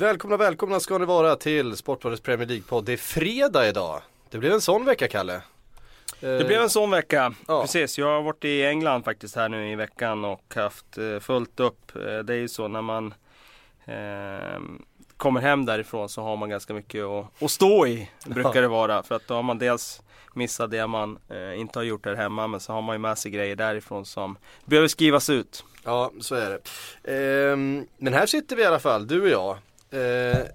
[0.00, 2.84] Välkomna, välkomna ska ni vara till Sportbladets Premier League-podd.
[2.84, 4.02] Det är fredag idag.
[4.30, 5.42] Det blev en sån vecka, Kalle.
[6.20, 7.34] Det blev en sån vecka.
[7.48, 7.62] Ja.
[7.62, 11.60] Precis, jag har varit i England faktiskt här nu i veckan och haft eh, fullt
[11.60, 11.96] upp.
[11.96, 13.14] Eh, Det är ju så när man
[13.84, 14.60] eh,
[15.16, 18.10] kommer hem därifrån så har man ganska mycket att, att stå i.
[18.26, 19.02] Brukar det vara.
[19.02, 20.02] För att då har man dels
[20.34, 22.46] missat det man eh, inte har gjort här hemma.
[22.46, 25.64] Men så har man ju med sig grejer därifrån som behöver skrivas ut.
[25.84, 26.60] Ja, så är det.
[27.52, 29.58] Ehm, men här sitter vi i alla fall, du och jag.
[29.90, 30.46] Ehm,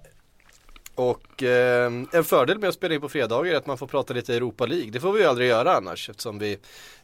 [0.94, 4.14] och ehm, en fördel med att spela in på fredagar är att man får prata
[4.14, 4.90] lite Europa League.
[4.90, 6.52] Det får vi ju aldrig göra annars eftersom vi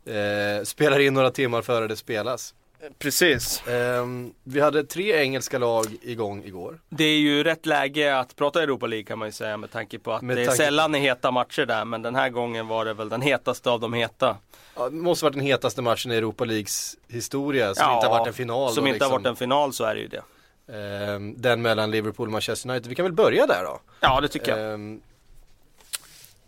[0.05, 2.55] eh, spelar in några timmar före det spelas.
[2.99, 3.63] Precis.
[3.69, 6.81] Ehm, vi hade tre engelska lag igång igår.
[6.89, 9.99] Det är ju rätt läge att prata Europa League kan man ju säga med tanke
[9.99, 11.85] på att Med det är sällan är heta matcher där.
[11.85, 14.37] Men den här gången var det väl den hetaste av de heta.
[14.77, 18.29] Ja, det måste varit den hetaste matchen i Europa Leagues historia som inte har varit
[18.29, 18.73] en final.
[18.73, 19.23] Som då, inte har liksom.
[19.23, 20.23] varit en final så är det ju det.
[20.69, 22.89] Ehm, den mellan Liverpool och Manchester United.
[22.89, 23.81] Vi kan väl börja där då.
[24.01, 24.73] Ja det tycker jag.
[24.75, 25.01] Ehm,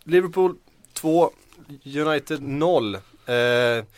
[0.03, 0.55] Liverpool
[0.93, 1.31] 2,
[1.95, 2.95] United 0.
[2.95, 3.01] Eh,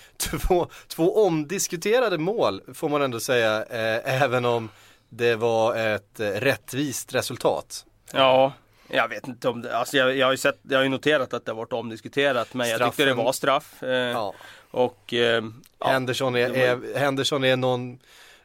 [0.17, 4.69] två, två omdiskuterade mål får man ändå säga, eh, även om
[5.09, 7.85] det var ett eh, rättvist resultat.
[8.13, 8.53] Ja,
[8.87, 9.77] jag vet inte om det.
[9.77, 12.53] Alltså jag, jag har ju sett, jag har ju noterat att det har varit omdiskuterat.
[12.53, 13.83] Men jag tyckte det Straffen- var straff.
[13.83, 14.33] Eh, Ja.
[14.71, 15.43] Och eh,
[15.85, 17.99] Henderson, är, är, Henderson är någon,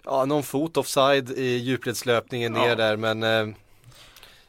[0.05, 2.75] ja, någon fot offside i djupledslöpningen ner Ja.
[2.75, 3.55] där men eh,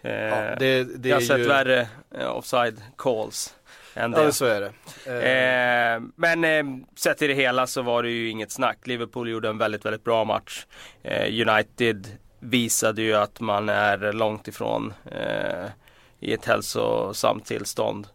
[0.01, 1.87] eh, ja, det, det jag har sett ju, värre
[2.17, 3.55] eh, offside calls.
[3.95, 4.23] Än det.
[4.23, 4.67] Ja så är det.
[5.05, 6.63] Eh, Eh, men eh,
[6.95, 8.87] sett till det hela så var det ju inget snack.
[8.87, 10.65] Liverpool gjorde en väldigt, väldigt bra match.
[11.29, 12.07] United
[12.39, 14.93] visade ju att man är långt ifrån
[16.19, 18.07] i ett hälsosamt tillstånd.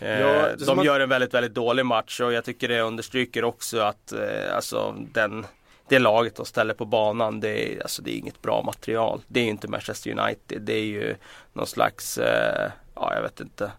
[0.00, 4.12] Ja, de gör en väldigt, väldigt dålig match och jag tycker det understryker också att
[4.52, 5.46] alltså, den,
[5.88, 9.20] det laget de ställer på banan, det är, alltså, det är inget bra material.
[9.28, 10.62] Det är ju inte Manchester United.
[10.62, 11.16] Det är ju
[11.52, 13.72] någon slags, eh, ja jag vet inte,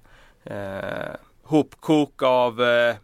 [0.43, 2.95] eh, hopkok av eh,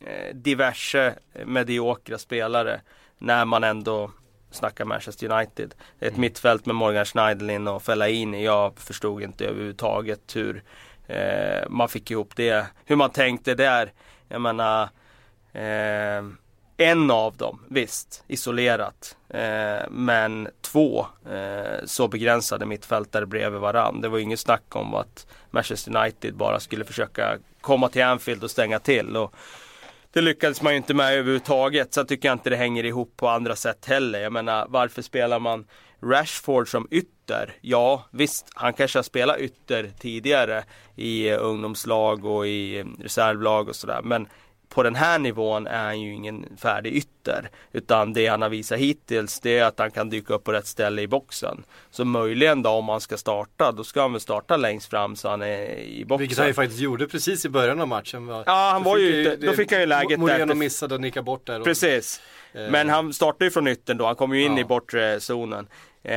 [0.00, 2.80] eh, diverse mediokra spelare
[3.18, 4.10] när man ändå
[4.50, 5.74] snackar Manchester United.
[6.00, 8.44] Ett mittfält med Morgan Schneiderlin och Fellaini.
[8.44, 10.62] Jag förstod inte överhuvudtaget hur
[11.06, 12.66] eh, man fick ihop det.
[12.84, 13.92] Hur man tänkte där.
[14.28, 14.82] Jag menar
[15.52, 16.22] eh,
[16.76, 19.16] en av dem, visst, isolerat.
[19.28, 24.00] Eh, men två eh, så begränsade mittfältare bredvid varann.
[24.00, 28.44] Det var ju inget snack om att Manchester United bara skulle försöka komma till Anfield
[28.44, 29.16] och stänga till.
[29.16, 29.34] Och
[30.12, 31.94] det lyckades man ju inte med överhuvudtaget.
[31.94, 34.20] Sen tycker jag inte det hänger ihop på andra sätt heller.
[34.20, 35.66] Jag menar, varför spelar man
[36.02, 37.54] Rashford som ytter?
[37.60, 40.64] Ja, visst, han kanske har spelat ytter tidigare
[40.96, 44.00] i eh, ungdomslag och i eh, reservlag och sådär.
[44.02, 44.28] Men
[44.68, 47.50] på den här nivån är han ju ingen färdig ytter.
[47.72, 50.66] Utan det han har visat hittills det är att han kan dyka upp på rätt
[50.66, 51.64] ställe i boxen.
[51.90, 55.28] Så möjligen då om han ska starta, då ska han väl starta längst fram så
[55.28, 56.18] han är i boxen.
[56.20, 58.26] vilket han ju faktiskt gjorde precis i början av matchen.
[58.26, 58.42] va?
[58.46, 61.00] Ja, han Då var ju ute- då fick han ju läget Moreno efter- missade och
[61.00, 61.60] nickade bort där.
[61.60, 62.20] Precis.
[62.52, 62.70] Eh.
[62.70, 64.60] Men han startar ju från yttern då, han kommer ju in Ja.
[64.60, 65.68] i bortre zonen.
[66.02, 66.12] Eh,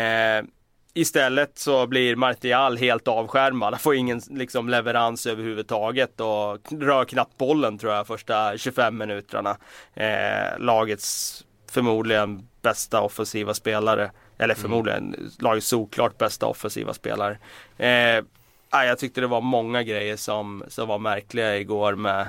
[0.93, 3.73] istället så blir Martial helt avskärmad.
[3.73, 9.57] Han får ingen liksom, leverans överhuvudtaget och rör knappt bollen tror jag första 25 minuterna.
[9.93, 14.11] Eh, lagets förmodligen bästa offensiva spelare.
[14.37, 14.61] Eller Mm.
[14.61, 17.37] förmodligen lagets såklart bästa offensiva spelare.
[17.77, 18.23] Eh,
[18.71, 22.27] ja, jag tyckte det var många grejer som, som var märkliga igår med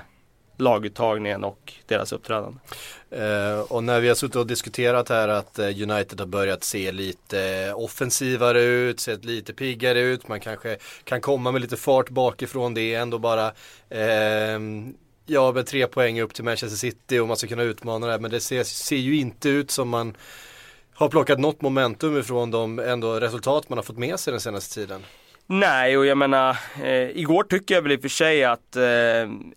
[0.61, 2.59] laguttagningen och deras uppträdande.
[3.11, 6.93] Eh, och när vi har suttit och diskuterat här att eh, United har börjat se
[6.93, 12.11] lite eh, offensivare ut, sett lite piggare ut, man kanske kan komma med lite fart
[12.11, 13.47] bakifrån, det är ändå bara
[13.89, 14.59] eh,
[15.33, 18.19] Ja, med tre poäng upp till Manchester City och man ska kunna utmana det här,
[18.19, 20.17] men det ser, ser ju inte ut som man
[20.95, 24.75] har plockat något momentum ifrån de ändå resultat man har fått med sig den senaste
[24.75, 25.03] tiden.
[25.53, 28.83] Nej, och jag menar, eh, igår tycker jag väl i och för sig att eh,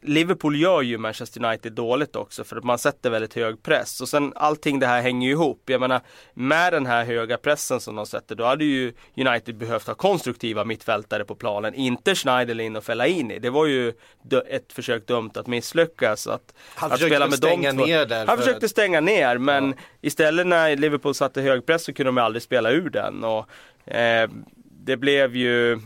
[0.02, 4.02] Liverpool gör ju Manchester United dåligt också för att man sätter väldigt hög press.
[4.02, 5.62] Och sen allting det här hänger ju ihop.
[5.66, 6.02] Jag menar,
[6.34, 10.66] med den här höga pressen som de sätter, då hade ju United behövt ha konstruktiva
[10.66, 11.74] mittfältare på planen.
[11.74, 13.40] Inte Schneiderlin och Fellaini.
[13.40, 13.94] Det var ju
[14.50, 16.28] ett försök dömt att misslyckas.
[16.28, 17.86] Att, Han att spela med stänga de två.
[17.86, 18.26] ner där.
[18.28, 19.74] Han för försökte stänga ner, men Ja.
[20.02, 23.24] istället när Liverpool satte hög press så kunde de aldrig spela ur den.
[23.24, 23.50] Och,
[23.94, 24.30] eh,
[24.86, 25.80] det blev ju eh,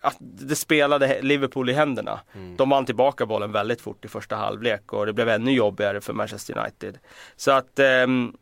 [0.00, 2.20] att det spelade Liverpool i händerna.
[2.34, 2.56] Mm.
[2.56, 6.12] De vann tillbaka bollen väldigt fort i första halvlek och det blev ännu jobbigare för
[6.12, 6.98] Manchester United.
[7.36, 8.32] Så att ehm,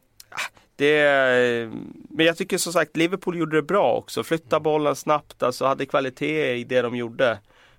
[0.76, 1.70] det,
[2.10, 4.22] men jag tycker som sagt Liverpool gjorde det bra också.
[4.22, 4.62] Flytta Mm.
[4.62, 7.38] bollen snabbt, alltså hade kvalitet i det de gjorde.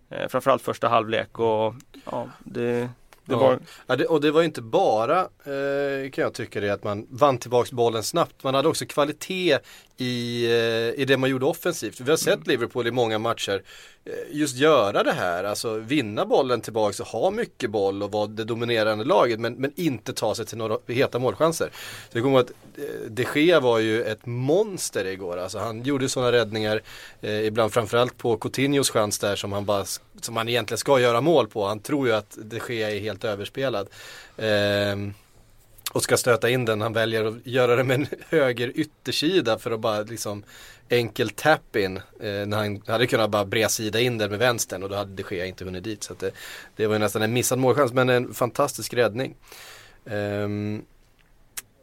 [0.09, 1.75] Eh, framförallt första halvlek och
[2.11, 2.89] ja, det,
[3.25, 6.83] det var Ja, det, och det var inte bara, eh, kan jag tycka det, att
[6.83, 8.43] man vann tillbaks bollen snabbt.
[8.43, 9.59] Man hade också kvalitet
[9.97, 11.99] i, eh, i det man gjorde offensivt.
[11.99, 12.43] Vi har sett Mm.
[12.45, 13.63] Liverpool i många matcher
[14.05, 18.27] eh, just göra det här, alltså vinna bollen tillbaks och ha mycket boll och vara
[18.27, 21.69] det dominerande laget men, men inte ta sig till några heta målchanser.
[22.09, 26.09] Så det kommer att eh, de Gea var ju ett monster igår, alltså han gjorde
[26.09, 26.81] sådana räddningar
[27.21, 29.85] eh, ibland framförallt på Coutinhos chans där som han bara,
[30.21, 31.65] som han egentligen ska göra mål på.
[31.65, 33.87] Han tror ju att de Gea är helt överspelad.
[34.37, 35.13] Ehm,
[35.91, 36.81] och ska stöta in den.
[36.81, 40.43] Han väljer att göra det med en höger yttersida för att bara liksom
[40.89, 41.97] enkel tap-in.
[41.97, 45.35] Eh, när han hade kunnat bara bredsida in den med vänstern och då hade de
[45.35, 46.03] Gea inte hunnit dit.
[46.03, 46.31] Så att det,
[46.75, 49.35] det var ju nästan en missad målchans men en fantastisk räddning.
[50.05, 50.85] Um,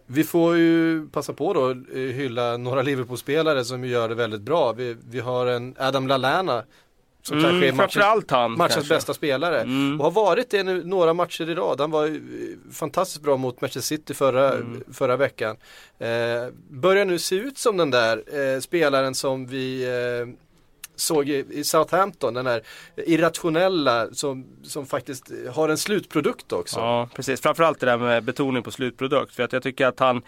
[0.07, 4.73] vi får ju passa på då att hylla några Liverpool-spelare som gör det väldigt bra.
[4.73, 6.65] Vi, vi har en Adam Lallana
[7.23, 8.53] som kanske är mm, matchens, han.
[8.53, 8.95] matchens kanske.
[8.95, 9.61] bästa spelare.
[9.61, 10.01] Mm.
[10.01, 11.81] Och har varit det nu några matcher i rad.
[11.81, 14.85] Han var ju fantastiskt bra mot Manchester City förra, Mm.
[14.93, 15.57] förra veckan.
[15.99, 16.09] Eh,
[16.71, 18.23] börjar nu se ut som den där
[18.55, 20.35] eh, spelaren som vi eh,
[20.97, 22.35] såg i, i Southampton.
[22.35, 22.63] Den där
[22.97, 26.81] irrationella som, som faktiskt har en slutprodukt också.
[26.81, 27.41] Ja, precis.
[27.41, 29.35] Framförallt det där med betoning på slutprodukt.
[29.35, 30.23] För att jag tycker att han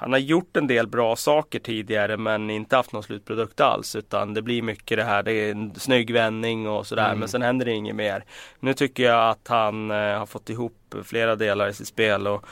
[0.00, 4.34] han har gjort en del bra saker tidigare men inte haft någon slutprodukt alls utan
[4.34, 7.18] det blir mycket det här, det är en snygg vändning och sådär Mm.
[7.18, 8.24] men sen händer det inget mer.
[8.60, 12.44] Nu tycker jag att han eh, har fått ihop flera delar i sitt spel och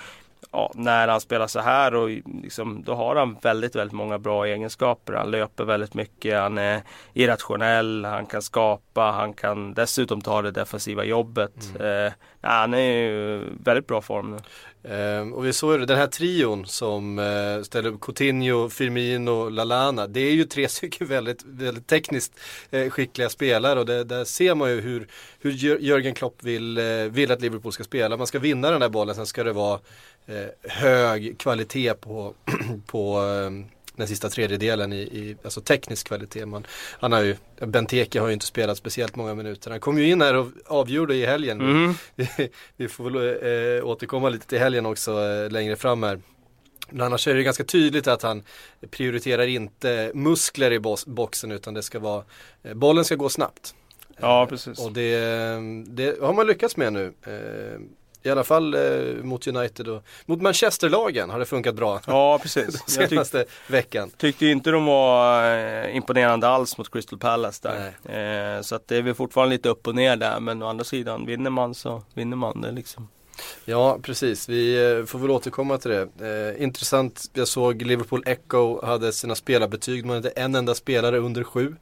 [0.52, 2.08] ja, när han spelar så här och
[2.42, 5.12] liksom, då har han väldigt, väldigt många bra egenskaper.
[5.12, 6.82] Han löper väldigt mycket, han är
[7.14, 11.54] irrationell, han kan skapa, han kan dessutom ta det defensiva jobbet.
[11.78, 12.06] Mm.
[12.06, 14.38] Eh, han är ju väldigt bra form nu.
[14.84, 20.06] Ehm, och vi såg ju den här trion som eh, ställer upp Coutinho, Firmino, Lallana.
[20.06, 22.40] Det är ju tre stycken väldigt, väldigt tekniskt
[22.70, 25.08] eh, skickliga spelare och det, där ser man ju hur,
[25.40, 28.16] hur Jör- Jörgen Klopp vill, eh, vill att Liverpool ska spela.
[28.16, 29.80] Man ska vinna den där bollen, sen ska det vara eh,
[30.62, 32.34] hög kvalitet på,
[32.86, 33.50] på eh,
[33.98, 36.46] den sista tredjedelen i, i alltså teknisk kvalitet.
[36.46, 36.66] Man,
[37.00, 37.36] han har ju,
[37.66, 39.70] Benteke har ju inte spelat speciellt många minuter.
[39.70, 41.58] Han kom ju in här och avgjorde i helgen.
[41.58, 41.94] Mhm.
[42.76, 43.16] Vi får väl
[43.78, 46.20] eh, återkomma lite till helgen också eh, längre fram här.
[46.90, 48.42] Men annars är det ganska tydligt att han
[48.90, 52.24] prioriterar inte muskler i boxen utan det ska vara,
[52.62, 53.74] eh, bollen ska gå snabbt.
[54.20, 54.78] Ja, precis.
[54.78, 55.20] Och det,
[55.86, 57.12] det har man lyckats med nu.
[58.22, 58.80] I alla fall eh,
[59.22, 62.66] mot United och mot Manchesterlagen har det funkat bra Ja, precis.
[62.86, 64.10] Jag tyck, senaste veckan.
[64.16, 68.56] tyckte inte de var eh, imponerande alls mot Crystal Palace där.
[68.56, 70.40] Eh, så att det är väl fortfarande lite upp och ner där.
[70.40, 73.08] Men å andra sidan, vinner man så vinner man det liksom.
[73.64, 74.48] Ja, precis.
[74.48, 76.08] Vi eh, får väl återkomma till det.
[76.56, 80.04] Eh, intressant, jag såg Liverpool Echo hade sina spelarbetyg.
[80.06, 81.76] Man hade en enda spelare under sju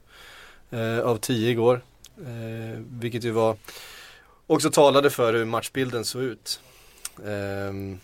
[0.71, 1.81] eh, av tio igår.
[2.19, 3.57] Eh, vilket ju var
[4.47, 6.61] också talade för hur matchbilden såg ut.
[7.27, 8.01] Ehm,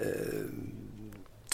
[0.00, 0.06] eh,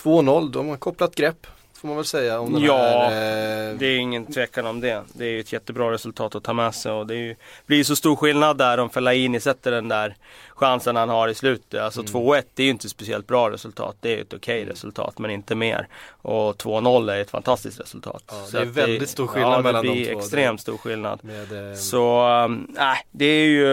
[0.02, 1.46] 2-0, de har kopplat grepp
[1.80, 2.76] får man väl säga om den Ja,
[3.10, 3.70] här.
[3.70, 5.02] eh, Det är ingen tvekan om det.
[5.12, 7.84] Det är ju ett jättebra resultat att ta med sig och det ju, blir ju
[7.84, 10.16] så stor skillnad där om Fellaini sätter den där
[10.50, 11.80] chansen han har i slutet.
[11.80, 12.12] Alltså Mm.
[12.12, 13.96] 2-1 det är ju inte speciellt bra resultat.
[14.00, 15.88] Det är ju ett okej resultat men inte mer.
[16.22, 18.22] Och 2-0 är ett fantastiskt resultat.
[18.28, 20.18] Ja, det är väldigt stor skillnad ja, mellan det de blir två.
[20.18, 21.24] extremt stor skillnad.
[21.24, 23.66] med, eh, Så, ähm, nej, det är ju,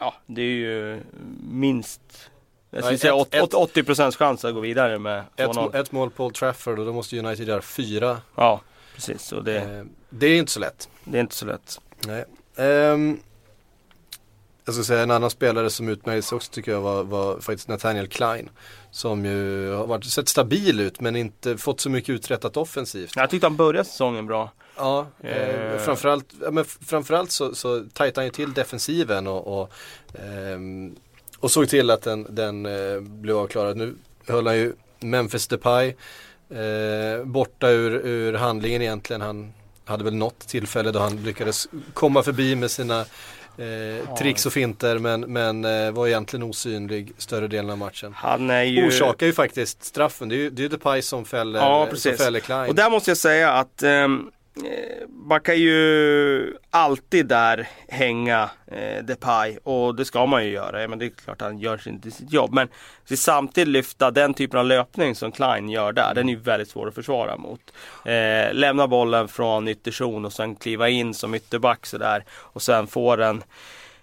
[0.00, 1.00] ja, det är ju
[1.50, 2.00] minst
[2.70, 5.74] jag skulle säga ett- åt- åt- 80% chans att gå vidare med ett, 2-0.
[5.76, 8.20] ett mål på Old Trafford och då måste United göra fyra.
[8.34, 8.60] Ja,
[8.94, 9.32] precis.
[9.32, 10.88] Och det, Eh, det är inte så lätt.
[11.04, 11.80] det är inte så lätt.
[12.06, 12.24] Nej.
[12.56, 13.20] Ehm,
[14.64, 17.68] jag ska säga en annan spelare som utmärkte sig också tycker jag var, var faktiskt
[17.68, 18.50] Nathaniel Klein.
[18.90, 23.12] Som ju har varit, sett stabil ut men inte fått så mycket uträttat offensivt.
[23.16, 24.50] Jag tyckte han började säsongen bra.
[24.76, 25.78] Ja, eh, Eh.
[25.78, 29.70] framförallt, men framförallt så, så tajtade han ju till defensiven och, och,
[30.24, 30.96] ehm,
[31.40, 33.76] och såg till att den, den eh, blev avklarad.
[33.76, 33.94] Nu
[34.26, 35.94] höll han ju Memphis Depay
[36.50, 39.22] Eh, borta ur, ur handlingen egentligen.
[39.22, 39.52] Han
[39.84, 43.00] hade väl något tillfälle då han lyckades komma förbi med sina
[43.58, 48.12] eh, tricks och finter men, men eh, var egentligen osynlig större delen av matchen.
[48.16, 48.86] Han är ju...
[48.86, 50.28] Orsakar ju faktiskt straffen.
[50.28, 52.68] Det är ju, det är Depay som fäller, Ja, som fäller Klein.
[52.68, 54.08] Och där måste jag säga att eh,
[54.64, 60.88] Eh, man kan ju alltid där hänga eh, Depay och det ska man ju göra.
[60.88, 62.52] Men det är klart han gör sin, sitt jobb.
[62.52, 62.68] Men
[63.10, 66.68] att samtidigt lyfta den typen av löpning som Klein gör där, den är ju väldigt
[66.68, 67.60] svår att försvara mot.
[68.04, 73.16] Eh, lämna bollen från ytterzon och sen kliva in som ytterback sådär och sen få
[73.16, 73.42] den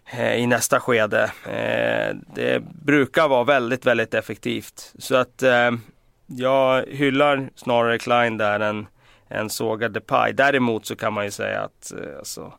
[0.05, 1.31] eh, i nästa skede.
[1.45, 4.93] Eh, det brukar vara väldigt, väldigt effektivt.
[4.99, 5.71] Så att eh,
[6.25, 8.87] jag hyllar snarare Klein där än,
[9.29, 10.33] än sågad Depay.
[10.33, 12.53] Däremot så kan man ju säga att eh, alltså,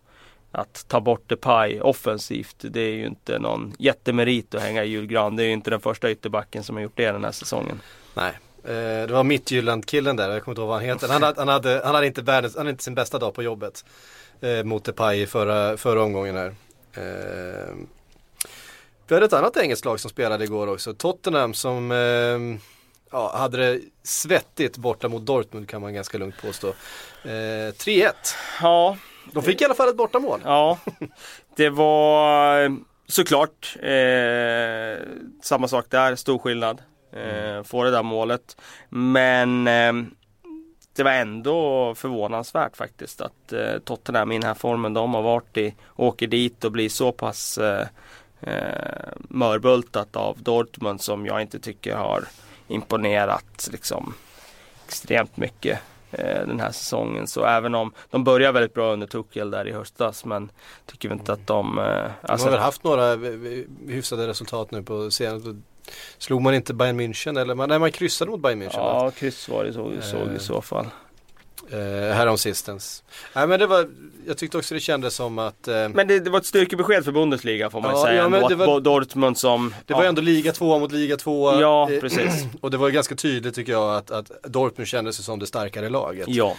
[0.53, 5.37] att ta bort Depay offensivt, det är ju inte någon jättemerit att hänga i julgran.
[5.37, 7.81] Det är ju inte den första ytterbacken som har gjort det den här säsongen.
[8.15, 8.33] Nej,
[8.65, 11.09] eh, det var Midtjylland-killen där, jag kommer inte ihåg vad han heter.
[11.09, 13.43] Han hade, han hade, han hade, inte, världens, han hade inte sin bästa dag på
[13.43, 13.85] jobbet
[14.41, 16.55] eh, mot Depay i förra, förra omgången här.
[16.93, 17.75] Eh,
[19.09, 22.59] vi hade ett annat engelskt lag som spelade igår också, Tottenham som eh,
[23.11, 26.69] ja, hade det svettigt borta mot Dortmund kan man ganska lugnt påstå.
[27.25, 28.13] Eh, 3-1.
[28.63, 28.97] Ja,
[29.33, 30.41] De fick i alla fall ett bortamål.
[30.45, 30.79] Ja,
[31.57, 32.77] det var
[33.09, 35.07] såklart eh,
[35.43, 36.83] samma sak där, stor skillnad.
[37.13, 38.57] Eh, få det där målet.
[38.89, 39.93] Men eh,
[40.97, 45.57] det var ändå förvånansvärt faktiskt att eh, Tottenham i den här formen de har varit
[45.57, 47.87] i åker dit och blir så pass eh,
[48.41, 52.25] eh, mörbultat av Dortmund som jag inte tycker har
[52.69, 54.15] imponerat liksom
[54.87, 55.79] extremt mycket
[56.11, 57.27] eh, den här säsongen.
[57.27, 60.51] Så även om de börjar väldigt bra under Tuchel där i höstas men
[60.87, 61.79] tycker vi inte att de...
[61.79, 63.19] Eh, De alltså, har väl haft några eh,
[63.89, 65.57] hyfsade resultat nu på senaste.
[66.19, 69.49] Slog man inte Bayern München eller man, nej, man kryssade mot Bayern München ja, kryss
[69.49, 70.87] var det så, såg i så fall.
[71.71, 73.03] Eh, härom sistens.
[73.35, 73.89] Nej men det var,
[74.27, 77.13] jag tyckte också det kändes som att eh, Men det, det var ett styrkebesked för
[77.13, 78.15] Bundesliga får man Ja, säga.
[78.23, 79.75] ja, men det var- Dortmund som...
[79.87, 81.61] det ja, var ändå liga tvåa mot liga tvåa.
[81.61, 82.45] Ja, Eh, precis.
[82.61, 85.89] Och det var ganska tydligt tycker jag att, att Dortmund kände sig som det starkare
[85.89, 86.29] laget.
[86.29, 86.57] Ja,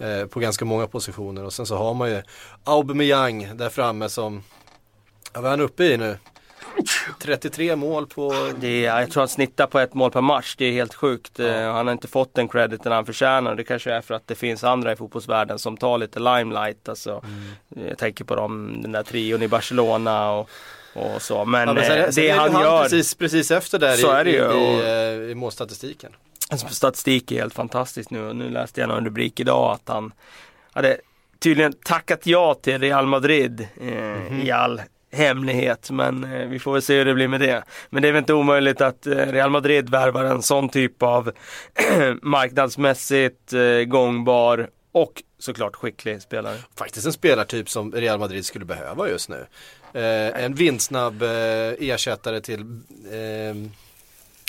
[0.00, 2.22] Eh, på ganska många positioner och sen så har man ju
[2.64, 4.42] Aubameyang där framme som,
[5.32, 6.16] ja, vad är han uppe i nu?
[7.20, 10.54] 33 mål på, det är, jag tror han snittar på ett mål per match.
[10.58, 11.40] Det är helt sjukt.
[11.40, 13.54] Eh, Han har inte fått den crediten han förtjänar.
[13.54, 16.88] Det kanske är för att det finns andra i fotbollsvärlden som tar lite limelight.
[16.88, 17.88] Alltså, Mm.
[17.88, 20.50] Jag tänker på dem, den där trion i Barcelona och,
[20.94, 21.44] och så.
[21.44, 23.96] Men, ja, men sen, eh, sen det är ju han gör, precis, precis efter där
[23.96, 26.12] Så i, är det i, ju, i, och- eh, i målstatistiken.
[26.50, 30.12] Alltså, statistik är helt fantastiskt nu nu läste jag någon rubrik idag att han
[30.72, 31.00] hade
[31.38, 34.82] tydligen tackat ja till Real Madrid eh, i all
[35.12, 37.64] hemlighet men eh, vi får väl se hur det blir med det.
[37.90, 41.32] Men det är väl inte omöjligt att eh, Real Madrid värvar en sån typ av
[42.22, 46.56] marknadsmässigt eh, gångbar och såklart skicklig spelare.
[46.78, 49.46] Faktiskt en spelartyp som Real Madrid skulle behöva just nu.
[49.92, 51.28] Eh, en vindsnabb eh,
[51.78, 52.60] ersättare till
[53.10, 53.70] eh,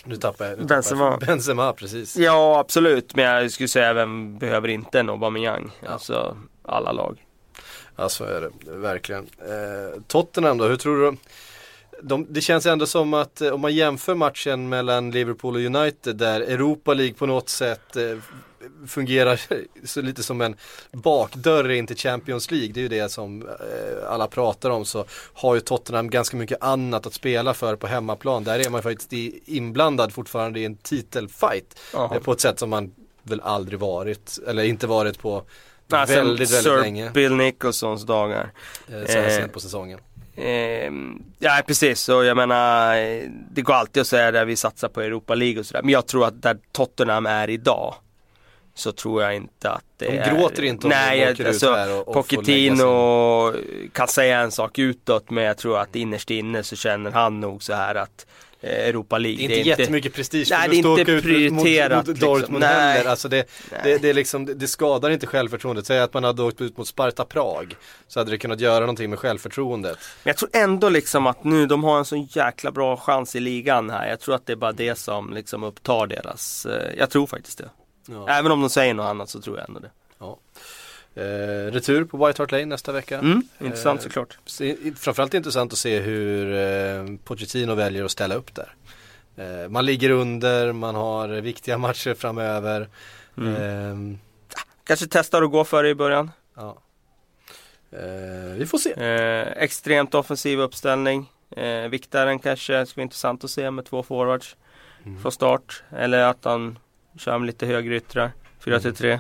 [0.04, 0.58] nu tappar jag.
[0.60, 1.06] Nu tappar Benzema.
[1.06, 1.20] Jag.
[1.20, 2.18] Benzema, precis.
[2.18, 5.72] Ja absolut men jag skulle säga vem behöver inte en Aubameyang?
[5.84, 5.89] Ja.
[5.89, 7.18] Alltså alla lag.
[8.00, 9.27] Ja så är det, verkligen.
[9.39, 11.18] Eh, Tottenham då, hur tror du?
[12.01, 16.15] De, det känns ändå som att eh, om man jämför matchen mellan Liverpool och United
[16.15, 18.18] där Europa League på något sätt eh,
[18.88, 19.41] fungerar
[19.86, 20.56] så lite som en
[20.91, 22.72] bakdörr in till Champions League.
[22.74, 26.63] Det är ju det som eh, alla pratar om så har ju Tottenham ganska mycket
[26.63, 28.44] annat att spela för på hemmaplan.
[28.44, 29.13] Där är man faktiskt
[29.46, 32.91] inblandad fortfarande i en titelfight eh, på ett sätt som man
[33.24, 35.44] väl aldrig varit, eller inte varit på
[35.89, 37.10] Sen väldigt, väldigt Sir länge.
[37.10, 38.51] Bill Nicholsons dagar.
[38.88, 40.00] Eh, så här Eh, sent på säsongen.
[40.36, 40.91] Eh,
[41.39, 45.01] ja precis, och jag menar eh, det går alltid att säga där vi satsar på
[45.01, 45.81] Europa League och sådär.
[45.81, 47.96] Men jag tror att där Tottenham är idag
[48.75, 50.36] så tror jag inte att det De är...
[50.36, 53.53] gråter inte om Nej, de åker alltså, ut här och, och Pochettino
[53.93, 57.63] kan säga en sak utåt men jag tror att innerst inne så känner han nog
[57.63, 58.25] så här att
[58.62, 59.48] Europa League sin...
[59.48, 62.28] Det är inte jättemycket prestige Nej, det är inte ut mot, prioriterat, mot liksom.
[62.28, 62.98] Dortmund Nej.
[62.98, 63.10] heller.
[63.10, 63.50] Alltså det,
[63.84, 65.86] det, det, är liksom, det, det skadar inte självförtroendet.
[65.86, 67.75] Säg att man hade åkt ut mot Sparta Prag.
[68.08, 69.98] Så hade det kunnat göra någonting med självförtroendet.
[70.24, 73.39] Men jag tror ändå liksom att nu, de har en så jäkla bra chans i
[73.39, 74.10] ligan här.
[74.10, 77.58] Jag tror att det är bara det som liksom upptar deras, eh, jag tror faktiskt
[77.58, 77.70] det.
[78.08, 78.30] Ja.
[78.30, 79.92] Även om de säger något annat så tror jag ändå det.
[81.16, 83.18] Eh, retur på White Hart Lane nästa vecka.
[83.20, 84.38] Mm, intressant Eh, såklart.
[84.46, 88.74] Se, framförallt intressant att se hur eh, Pochettino väljer att ställa upp där.
[89.36, 92.88] Eh, man ligger under, man har viktiga matcher framöver.
[93.38, 93.56] Mm.
[94.13, 94.18] Eh,
[94.84, 96.32] Kanske testar att gå för det i början.
[96.56, 96.78] ja.
[97.92, 98.92] eh, vi får se.
[98.94, 101.32] Eh, extremt offensiv uppställning.
[101.56, 104.56] Eh, viktaren kanske, ska bli intressant att se med två forwards
[105.06, 105.22] Mm.
[105.22, 105.84] från start.
[105.98, 106.80] Eller att han
[107.18, 108.32] Kör med lite högre yttrar.
[108.63, 109.20] 4-3.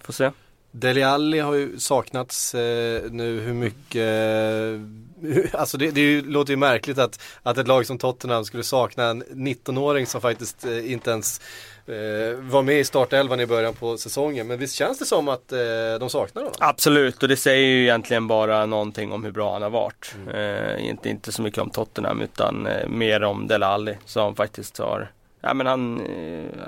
[0.00, 0.30] Får se.
[0.74, 6.56] Deli Alli har ju saknats eh, nu hur mycket, eh, alltså det, det låter ju
[6.56, 11.10] märkligt att, att ett lag som Tottenham skulle sakna en 19-åring som faktiskt eh, inte
[11.10, 11.40] ens
[11.86, 14.46] eh, var med i startelvan i början på säsongen.
[14.46, 15.58] Men visst känns det som att eh,
[16.00, 16.56] de saknar honom?
[16.60, 20.14] Absolut, och det säger ju egentligen bara någonting om hur bra han har varit.
[20.34, 25.10] Eh, inte, inte så mycket om Tottenham utan mer om Dele Alli som faktiskt har
[25.44, 26.02] Ja men han,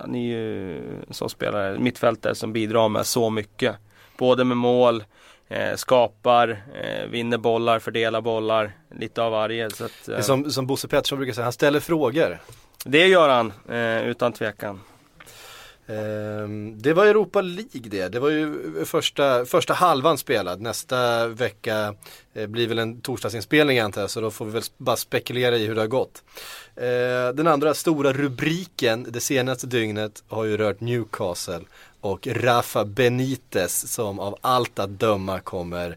[0.00, 3.76] han är ju som spelare, mittfältare som bidrar med så mycket.
[4.18, 5.04] Både med mål,
[5.48, 8.72] eh, skapar, eh, vinner bollar, fördelar bollar.
[8.98, 9.70] Lite av varje.
[9.70, 12.38] Så att, Det är eh, som, som Bosse Pettersson brukar säga, han ställer frågor.
[12.84, 14.80] det gör han, eh, utan tvekan.
[15.86, 18.08] Ehm, det var Europa League det.
[18.08, 20.60] Det var ju första, första halvan spelad.
[20.60, 21.94] Nästa vecka
[22.34, 25.66] eh, blir väl en torsdagsinspelning antar jag, så då får vi väl bara spekulera i
[25.66, 26.22] hur det har gått.
[26.76, 31.60] Eh, den andra stora rubriken det senaste dygnet har ju rört Newcastle
[32.04, 35.96] och Rafa Benitez som av allt att döma kommer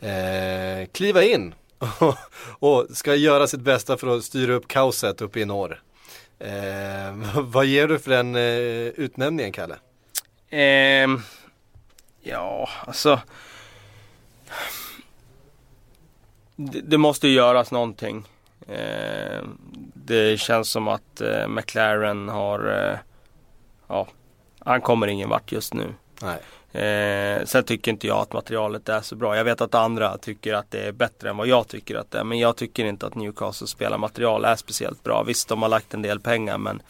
[0.00, 2.14] eh, kliva in och,
[2.58, 5.82] och ska göra sitt bästa för att styra upp kaoset uppe i norr.
[6.38, 9.76] Eh, vad ger du för den eh, utnämningen Kalle?
[10.50, 11.20] Ehm,
[12.20, 13.20] ja, alltså.
[16.56, 18.28] Det, det måste ju göras någonting.
[18.68, 19.58] Ehm,
[19.94, 22.98] det känns som att eh, McLaren har, eh,
[23.88, 24.08] ja,
[24.64, 25.94] han kommer ingen vart just nu.
[26.22, 26.38] Nej.
[26.72, 29.36] Eh, sen tycker inte jag att materialet är så bra.
[29.36, 32.18] Jag vet att andra tycker att det är bättre än vad jag tycker att det
[32.18, 32.24] är.
[32.24, 35.22] Men jag tycker inte att Newcastle spelar material är speciellt bra.
[35.22, 36.82] Visst, de har lagt en del pengar men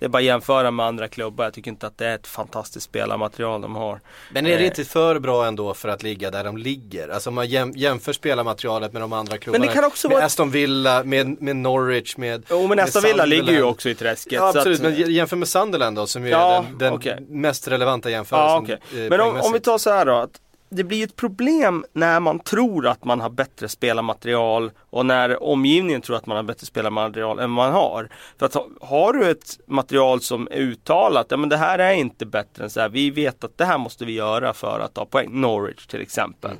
[0.00, 1.44] det är bara att jämföra med andra klubbar.
[1.44, 4.00] Jag tycker inte att det är ett fantastiskt spelarmaterial de har.
[4.32, 4.66] Men är det Eh.
[4.66, 7.08] inte för bra ändå för att ligga där de ligger?
[7.08, 9.66] Alltså om man jäm, jämför spelarmaterialet med de andra klubbarna.
[9.66, 13.24] det kan också med vara- Aston Villa, med, med Norwich, med Jo men Aston Villa
[13.24, 14.32] ligger ju också i träsket.
[14.32, 17.18] Ja absolut, att- men jämför med Sunderland då som ju Ja, är den, den okej.
[17.28, 18.66] mest relevanta jämförelsen.
[18.68, 19.04] Ja, okej.
[19.04, 20.14] eh, Men om, om vi tar så här då.
[20.14, 20.30] Att
[20.70, 26.00] det blir ett problem när man tror att man har bättre spelarmaterial och när omgivningen
[26.00, 28.08] tror att man har bättre spelarmaterial än man har.
[28.38, 32.26] För att har du ett material som är uttalat, ja men det här är inte
[32.26, 32.88] bättre än så här.
[32.88, 35.40] Vi vet att det här måste vi göra för att ta poäng.
[35.40, 36.56] Norwich till exempel.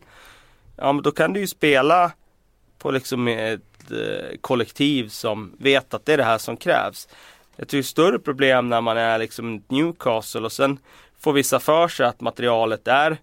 [0.76, 2.12] Ja men då kan du ju spela
[2.78, 7.08] på liksom ett eh, kollektiv som vet att det är det här som krävs.
[7.56, 10.78] Jag tror det är större problem när man är liksom Newcastle och sen
[11.18, 13.18] får vissa för sig att materialet är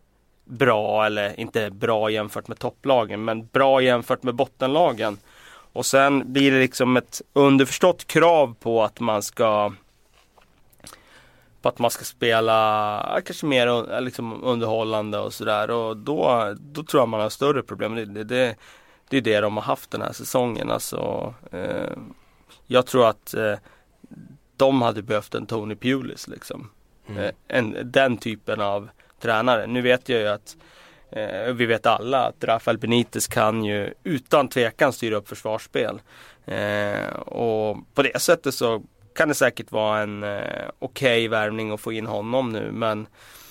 [0.47, 5.17] bra eller inte bra jämfört med topplagen men bra jämfört med bottenlagen.
[5.73, 9.73] Och sen blir det liksom ett underförstått krav på att man ska
[11.61, 17.01] på att man ska spela kanske mer liksom underhållande och sådär och då, då tror
[17.01, 17.95] jag man har större problem.
[17.95, 18.55] Det, det, det,
[19.09, 20.71] det är det de har haft den här säsongen.
[20.71, 21.97] Alltså, eh,
[22.67, 23.53] jag tror att eh,
[24.57, 26.69] de hade behövt en Tony Pulis liksom.
[27.07, 27.23] Mm.
[27.23, 28.89] Eh, en, den typen av
[29.21, 29.67] tränare.
[29.67, 30.57] Nu vet jag ju att
[31.11, 36.01] eh, vi vet alla att Rafael Benitez kan ju utan tvekan styra upp försvarsspel.
[36.45, 38.83] Eh, och på det sättet så
[39.15, 43.07] kan det säkert vara en eh, okej värvning att få in honom nu men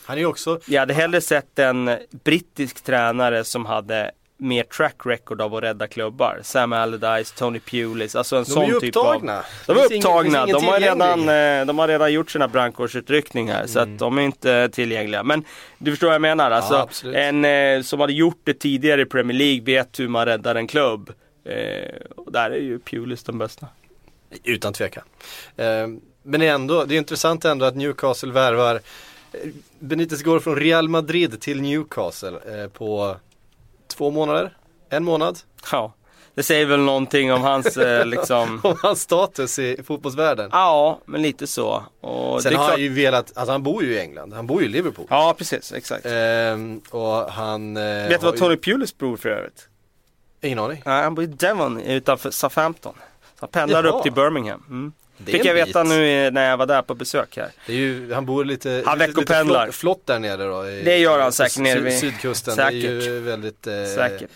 [0.07, 1.90] Han är också, jag hade hellre sett en
[2.24, 6.40] brittisk tränare som hade mer track record av att rädda klubbar.
[6.42, 9.44] Sam Allardyce, Tony Pulis, alltså en de sån är typ av upptagna.
[9.66, 11.61] de är upptagna, de har, redan, tillgänglig.
[11.61, 15.22] eh, de har redan gjort sina brandkårsutryckningar så att de är inte tillgängliga.
[15.22, 15.44] Men
[15.79, 17.16] du förstår vad jag menar, alltså absolut.
[17.16, 20.66] en eh, som hade gjort det tidigare i Premier League vet hur man räddar en
[20.66, 21.12] klubb.
[21.44, 23.66] Eh, och där är ju Pulis den bästa.
[24.44, 25.05] Utan tvekan.
[25.57, 25.87] Eh,
[26.22, 28.81] men det är ändå, det är intressant ändå att Newcastle värvar
[29.79, 33.16] Benitez går från Real Madrid till Newcastle på
[33.96, 34.56] två månader,
[34.90, 35.38] en månad.
[35.72, 35.92] Ja,
[36.35, 40.50] det säger väl någonting om hans eh, liksom Om hans status i fotbollsvärlden.
[40.52, 41.85] Ja, men lite så.
[42.00, 42.70] Och Sen har klart...
[42.70, 45.06] han ju velat, alltså han bor ju i England, han bor ju i Liverpool.
[45.11, 46.06] Ja, precis, exakt.
[46.06, 47.76] Ehm, och han...
[47.76, 49.68] Eh, Vet du vad ju- Tony Pulis bor för övrigt?
[50.40, 50.82] Ingen aning.
[50.85, 52.94] Ja, han bor i Devon utanför Southampton.
[53.22, 53.96] Så han pendlar Jaha.
[53.96, 54.64] upp till Birmingham.
[54.68, 54.92] Mm.
[55.24, 55.92] Fick jag veta bit.
[55.92, 57.50] nu eh, när jag var där på besök här.
[57.66, 60.68] Det är ju, han bor lite, Han lite, flott, flott där nere då.
[60.68, 62.57] I, Det gör han på säkert nere vid- Sydkusten.
[62.57, 63.22] Det är ju Säkert.
[63.22, 64.31] väldigt eh, Säkert.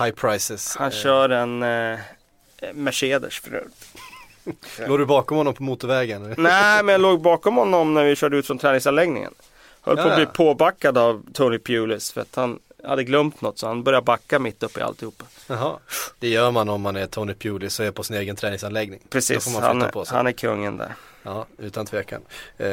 [0.00, 0.76] high prices.
[0.76, 1.98] Han Eh, kör en eh,
[2.74, 3.86] Mercedes för övrigt.
[4.88, 6.34] Låg du bakom honom på motorvägen?
[6.38, 9.34] Nej, men jag låg bakom honom när vi körde ut från träningsanläggningen.
[9.82, 10.30] Höll på Ja, att bli ja.
[10.34, 14.62] påbackad av Tony Pulis för att han hade glömt något så han började backa mitt
[14.62, 15.24] uppe i alltihopa.
[15.46, 15.78] Jaha.
[16.18, 19.00] Det gör man om man är Tony Pulis och är på sin egen träningsanläggning.
[19.10, 20.92] Precis, han, han är kungen där.
[21.22, 22.22] Ja, utan tvekan.
[22.58, 22.68] Eh,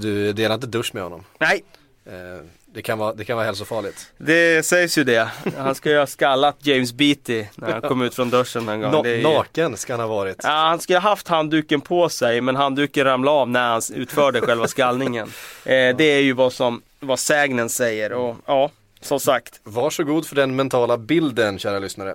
[0.00, 1.24] du delar inte dusch med honom.
[1.38, 1.64] Nej,
[2.08, 4.12] Eh, det, kan vara, det kan vara hälsofarligt.
[4.18, 5.28] Det sägs ju det.
[5.56, 9.06] Han ska ju ha skallat James Beatty när han kom ut från duschen en gång.
[9.06, 10.36] Är ju- Naken ska han ha varit.
[10.42, 14.40] Ja, han skulle ha haft handduken på sig men handduken ramlade av när han utförde
[14.40, 15.32] själva skallningen.
[15.64, 18.70] Eh, det är ju vad som vad sägnen säger och ja,
[19.06, 19.60] som sagt.
[19.64, 22.14] Varsågod för den mentala bilden kära lyssnare.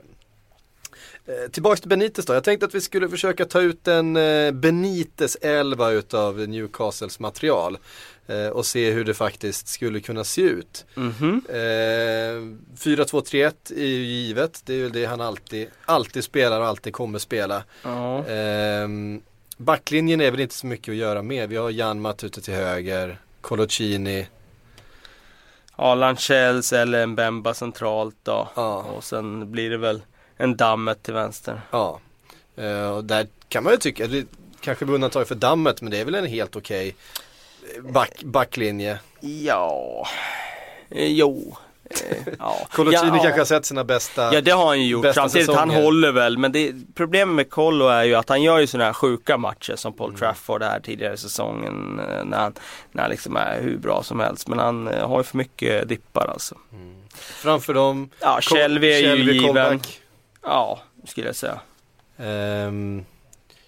[1.26, 2.34] Eh, tillbaks till Benitez då.
[2.34, 7.78] Jag tänkte att vi skulle försöka ta ut en eh, Benitez 11 utav Newcastles material.
[8.28, 10.86] Eh, och se hur det faktiskt skulle kunna se ut.
[10.96, 11.42] Mhm.
[11.50, 11.56] Eh,
[12.78, 14.62] 4-2-3-1 är ju givet.
[14.66, 17.64] Det är ju det han alltid, alltid spelar och alltid kommer spela.
[17.84, 18.26] Ja.
[18.26, 19.22] Ehm,
[19.58, 21.50] backlinjen är väl inte så mycket att göra med.
[21.50, 24.28] Vi har Janmat ute till höger, Colocini.
[25.82, 28.48] Ja, Lancells eller en Bemba centralt då.
[28.56, 28.84] Ja.
[28.84, 30.02] Och sen blir det väl
[30.38, 31.62] en Dammet till vänster.
[31.72, 32.00] Ja,
[32.56, 34.26] Eh, och där kan man ju tycka, det
[34.62, 36.96] kanske med undantag för dammet, men det är väl en helt okej
[37.80, 39.00] back, backlinje.
[39.20, 40.08] Ja,
[40.90, 41.58] eh, jo.
[42.40, 42.68] Ja.
[42.72, 44.34] Colocini ja, kanske har sett sina bästa.
[44.34, 47.88] Ja det har han ju gjort, samtidigt han håller väl men det, problemet med Collo
[47.88, 49.98] är ju att han gör ju sådana här sjuka matcher som Mm.
[49.98, 52.54] Paul Trafford här tidigare i säsongen eh, när han,
[52.92, 55.90] när han liksom är hur bra som helst men han eh, har ju för mycket
[55.90, 56.56] dippar alltså.
[57.16, 59.48] Framför dem, Ja, Shelby är ju given.
[59.48, 60.00] comeback.
[60.44, 61.60] Ja, skulle jag säga.
[62.18, 63.06] Um,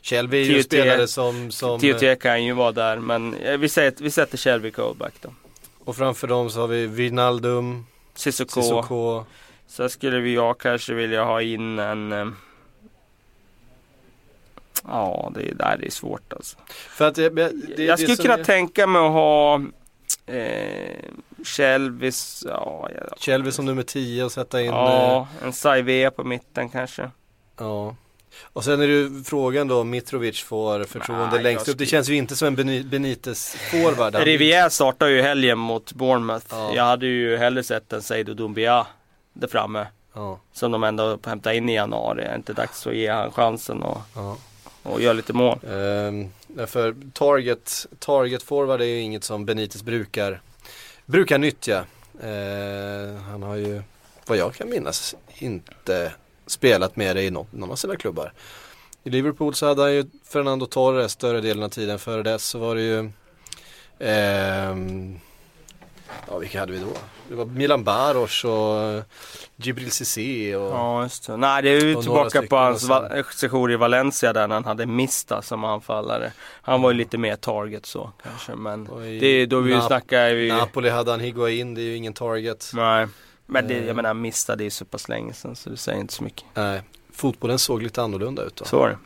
[0.01, 3.93] Shelby är ju spelare som, som TOT kan ju vara där men eh, vi, säger,
[3.97, 5.29] vi sätter Shelby Comeback då.
[5.85, 8.61] och framför dem så har vi Wijnaldum, Cissoko.
[8.61, 9.25] Sissoko.
[9.67, 12.27] Så skulle vi jag kanske vilja ha in en eh,
[14.87, 16.57] Ja, det, där det är svårt alltså.
[16.67, 19.61] För att det, det, jag skulle kunna är- tänka mig att ha
[20.25, 20.99] eh,
[21.43, 22.89] Shelvis, ja,
[23.51, 27.11] som nummer 10 och sätta in ja eh, en Saive på mitten kanske.
[27.57, 27.95] Ja.
[28.41, 31.77] Och sen är det ju frågan då om Mitrovic får förtroende Nej, längst upp.
[31.77, 34.15] Det känns ju inte som en Beni- Benitez-forward.
[34.25, 36.45] Rivière startar ju helgen mot Bournemouth.
[36.49, 36.75] Ja.
[36.75, 38.87] Jag hade ju hellre sett en Seydou Doumbia
[39.33, 39.87] där framme.
[40.13, 42.23] Ja, Som de ändå hämtar in i januari.
[42.23, 44.37] Är det inte dags att ge han chansen och, ja.
[44.83, 45.59] och göra lite mål?
[45.69, 50.41] Ehm, därför target, target forward är ju inget som Benitez brukar,
[51.05, 51.85] brukar nyttja.
[52.23, 53.81] Ehm, han har ju,
[54.25, 56.11] vad jag kan minnas, inte
[56.47, 58.33] spelat med det i någon, någon av sina klubbar.
[59.03, 61.99] I Liverpool så hade han ju Fernando Torres större delen av tiden.
[61.99, 63.09] Före dess så var det ju
[63.99, 65.19] ehm,
[66.27, 66.87] Ja vilka hade vi då?
[67.29, 69.03] Det var Milan Baros och eh,
[69.55, 71.37] Gibril Cissé och Ja just det.
[71.37, 72.89] Nej det är ju tillbaka på hans
[73.35, 76.31] sejour i Valencia där när han hade Mista som anfallare.
[76.61, 79.87] Han var ju lite mer target så kanske men det är då vi ju Nap-
[79.87, 82.71] snackar vi Napoli hade han Higuain, det är ju ingen target.
[82.73, 83.07] Nej.
[83.45, 83.87] Men det, Eh.
[83.87, 86.45] jag menar Mista det så pass länge sedan så det säger inte så mycket.
[86.53, 86.81] Nej,
[87.13, 88.65] fotbollen såg lite annorlunda ut då.
[88.65, 88.97] Så var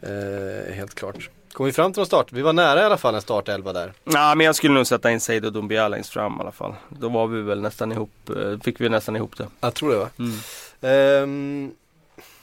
[0.00, 0.66] det.
[0.68, 1.30] Eh, helt klart.
[1.52, 2.32] Kom vi fram till någon start?
[2.32, 3.92] Vi var nära i alla fall en startelva där.
[4.04, 6.74] Nej men jag skulle nog sätta in Seydou Doumbia längst fram i alla fall.
[6.88, 9.48] Då var vi väl nästan ihop, eh, fick vi nästan ihop det.
[9.60, 10.08] Jag tror det va?
[10.18, 10.32] Mm.
[10.80, 11.72] Ehm,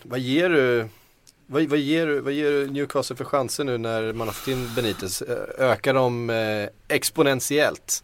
[0.04, 0.88] vad ger du
[1.48, 4.48] vad, vad, ger du, vad ger du Newcastle för chanser nu när man har fått
[4.48, 5.22] in Benitez?
[5.22, 5.38] Eh,
[5.72, 8.04] Ökar de eh, exponentiellt?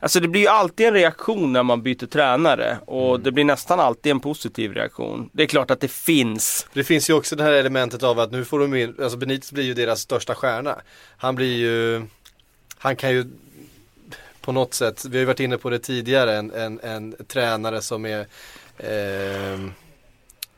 [0.00, 3.22] Alltså det blir ju alltid en reaktion när man byter tränare och Mm.
[3.22, 5.30] det blir nästan alltid en positiv reaktion.
[5.32, 6.66] Det är klart att det finns.
[6.72, 9.52] Det finns ju också det här elementet av att nu får de in, alltså Benitez
[9.52, 10.76] blir ju deras största stjärna.
[11.16, 12.02] Han blir ju,
[12.78, 13.24] han kan ju
[14.40, 17.82] på något sätt, vi har ju varit inne på det tidigare, en, en, en tränare
[17.82, 18.26] som är
[18.78, 19.72] ehm,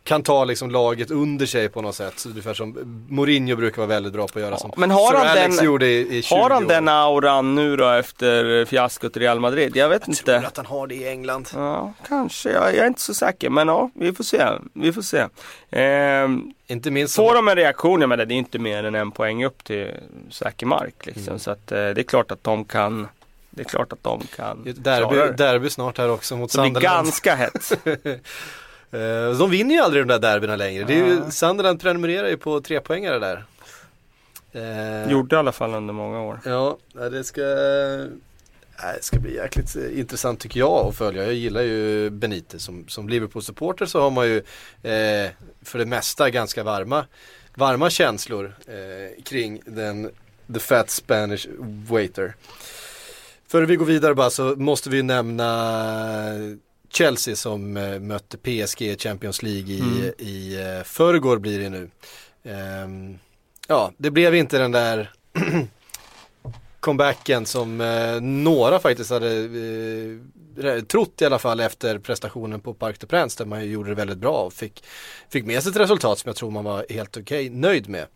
[0.09, 2.19] kan ta liksom laget under sig på något sätt.
[2.19, 2.77] Så Ungefär som
[3.09, 5.57] Mourinho brukar vara väldigt bra på att göra Ja, som men har Sir han Alex
[5.57, 6.69] den- gjorde i, i 20 Har han år.
[6.69, 9.77] den auran nu då efter fiaskot i Real Madrid?
[9.77, 10.23] Jag vet Jag inte.
[10.25, 11.49] tror att han har det i England.
[11.55, 12.51] Ja, kanske.
[12.51, 13.51] Jag, jag är inte så säker.
[13.51, 14.45] Men ja, vi får se.
[14.73, 15.25] Vi får se.
[15.71, 19.11] Ehm, Inte minst får de en reaktion, jag menar det är inte mer än en
[19.11, 19.91] poäng upp till
[20.31, 21.07] säker mark.
[21.07, 21.23] Liksom.
[21.29, 21.39] Mm.
[21.39, 23.09] Så att eh, det är klart att de kan
[23.51, 27.05] Det är klart att de kan derby, derby snart här också mot Det blir Sunderland.
[27.07, 27.73] ganska hett.
[28.91, 30.85] Eh, De vinner ju aldrig de där derbyna längre.
[30.85, 31.31] Det är ju.
[31.31, 33.45] Sunderland prenumererar ju på trepoängare där.
[34.53, 36.41] Eh, Gjorde i alla fall under många år.
[36.45, 36.79] Ja,
[37.11, 41.25] det ska, det ska bli jäkligt eh, intressant tycker jag att följa.
[41.25, 44.37] Jag gillar ju Benitez som, som Liverpool-supporter så har man ju
[44.83, 45.31] eh,
[45.63, 47.05] för det mesta ganska varma,
[47.55, 50.11] varma känslor eh, kring den
[50.55, 51.47] The Fat Spanish
[51.89, 52.35] Waiter.
[53.49, 56.33] Före vi går vidare bara så måste vi nämna
[56.91, 60.13] Chelsea som eh, mötte PSG i Champions League i, Mm.
[60.19, 61.91] i eh, förrgår blir det nu.
[62.45, 63.19] Ehm,
[63.69, 65.11] ja, det blev inte den där
[66.81, 69.49] comebacken som eh, några faktiskt hade
[70.89, 73.95] trott i alla fall efter prestationen på Parc des Princes där man ju gjorde det
[73.95, 74.85] väldigt bra och fick,
[75.31, 78.07] fick med sig ett resultat som jag tror man var helt okej nöjd med.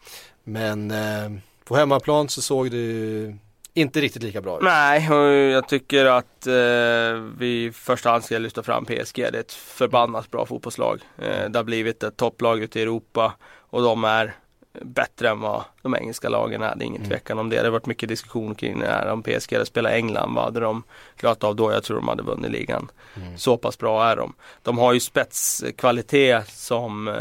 [0.44, 1.32] Men eh,
[1.64, 3.36] på hemmaplan så såg det ju
[3.74, 4.62] inte riktigt lika bra ut.
[4.62, 9.16] Nej, och jag tycker att eh, vi i första hand ska lyfta fram PSG.
[9.16, 11.00] Det är ett förbannat bra fotbollslag.
[11.18, 13.32] Eh, det har blivit ett topplag ute i Europa
[13.70, 14.34] och de är
[14.82, 16.76] bättre än vad de engelska lagen är.
[16.76, 17.10] Det är ingen Mm.
[17.10, 17.56] tvekan om det.
[17.56, 19.06] Det har varit mycket diskussion kring det här.
[19.12, 20.82] Om PSG hade spelat England, vad hade de
[21.16, 21.72] klarat av då?
[21.72, 22.90] Jag tror de hade vunnit ligan.
[23.16, 23.38] Mm.
[23.38, 24.32] Så pass bra är de.
[24.62, 27.14] De har ju spetskvalitet som eh,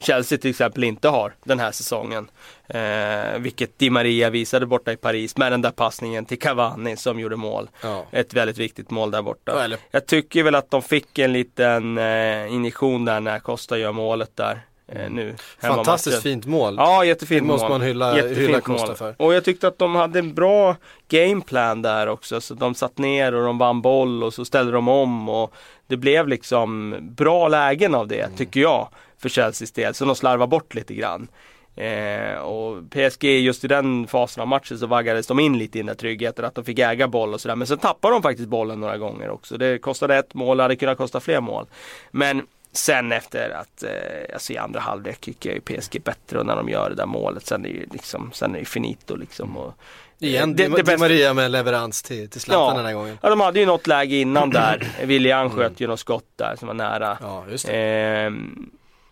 [0.00, 2.30] Chelsea till exempel inte har den här säsongen.
[2.68, 7.20] Eh, vilket Di Maria visade borta i Paris med den där passningen till Cavani som
[7.20, 7.70] gjorde mål.
[7.82, 8.04] Ja.
[8.10, 9.64] Ett väldigt viktigt mål där borta.
[9.64, 13.92] Eller- Jag tycker väl att de fick en liten eh, injektion där när Costa gör
[13.92, 14.60] målet där
[14.92, 15.34] eh, nu.
[15.60, 16.74] Fantastiskt fint mål.
[16.78, 17.78] Ja, jättefint Det måste mål.
[17.78, 18.96] man hylla- Jättefint hylla Costa mål.
[18.96, 19.14] för.
[19.18, 20.76] Och jag tyckte att de hade en bra
[21.08, 22.40] gameplan där också.
[22.40, 25.28] Så de satt ner och de vann boll och så ställde de om.
[25.28, 25.54] Och
[25.86, 28.36] det blev liksom bra lägen av det, Mm.
[28.36, 29.94] tycker jag, för Chelseas del.
[29.94, 31.28] Så de slarvar bort lite grann.
[31.76, 35.80] Eh, och PSG just i den fasen av matchen så vaggades de in lite i
[35.80, 37.56] den där tryggheten att de fick äga boll och sådär.
[37.56, 39.56] Men sen tappade de faktiskt bollen några gånger också.
[39.58, 41.66] Det kostade ett mål, det hade kunnat kosta fler mål.
[42.10, 42.42] Men
[42.76, 43.90] sen efter att, eh,
[44.34, 47.06] alltså i andra halvlek tycker jag ju PSG bättre och när de gör det där
[47.06, 49.56] målet sen är ju liksom, sen är det finito liksom.
[49.56, 49.74] Och,
[50.18, 52.76] Igen, det- det bästa- Maria med leverans till, till Zlatan Ja.
[52.76, 53.18] den här gången.
[53.22, 54.88] Ja de hade ju något läge innan där.
[55.04, 57.18] William sköt ju något skott där som var nära.
[57.20, 57.72] Ja, just det.
[57.76, 58.70] Ehm,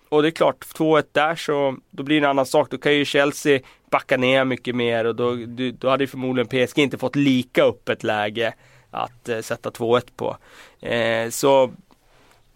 [0.09, 2.71] och det är klart, 2-1 där så då blir det en annan sak.
[2.71, 6.67] Då kan ju Chelsea backa ner mycket mer och då, då, då hade ju förmodligen
[6.67, 8.55] PSG inte fått lika öppet läge
[8.91, 10.37] att eh, sätta 2-1 på.
[10.81, 11.71] Eh, så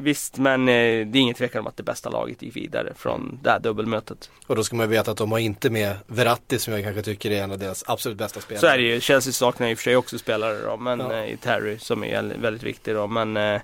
[0.01, 3.39] visst, men eh, det är ingen tvekan om att det bästa laget gick vidare från
[3.43, 4.31] det här dubbelmötet.
[4.47, 7.03] Och då ska man ju veta att de har inte med Verratti som jag kanske
[7.03, 8.61] tycker är en av deras absolut bästa spelare.
[8.61, 9.01] Så är det ju.
[9.01, 11.13] Chelsea saknar i och för sig också spelare då, men Ja.
[11.17, 13.07] eh, i Terry som är väldigt viktig då.
[13.07, 13.61] Men eh,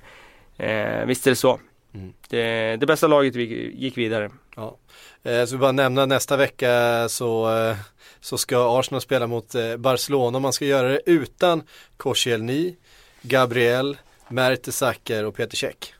[0.56, 1.60] eh, visst är det så.
[1.94, 2.12] Mm.
[2.28, 4.30] Det, det bästa laget gick vidare.
[4.56, 4.76] Ja.
[5.22, 7.76] Eh, så vi bara nämna nästa vecka så, eh,
[8.20, 10.38] så ska Arsenal spela mot eh, Barcelona.
[10.38, 11.62] Man ska göra det utan
[11.96, 12.74] Koscielny,
[13.22, 13.96] Gabriel,
[14.28, 15.94] Mertesacker och Peter Cech.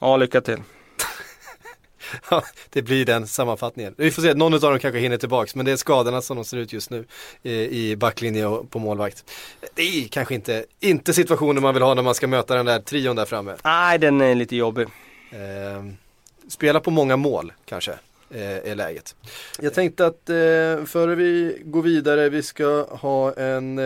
[0.00, 0.62] Ja, lycka till.
[2.30, 3.94] Ja, det blir den sammanfattningen.
[3.96, 6.44] Vi får se, någon av dem kanske hinner tillbaks men det är skadorna som de
[6.44, 7.04] ser ut just nu
[7.42, 9.24] i, i backlinje och på målvakt.
[9.74, 12.80] Det är kanske inte, inte situationen man vill ha när man ska möta den där
[12.80, 13.54] trion där framme.
[13.64, 14.86] Nej, den är lite jobbig.
[15.30, 15.84] Eh,
[16.48, 17.92] spela på många mål kanske
[18.30, 19.14] eh, är läget.
[19.60, 23.78] Jag tänkte att eh, före vi går vidare vi ska ha en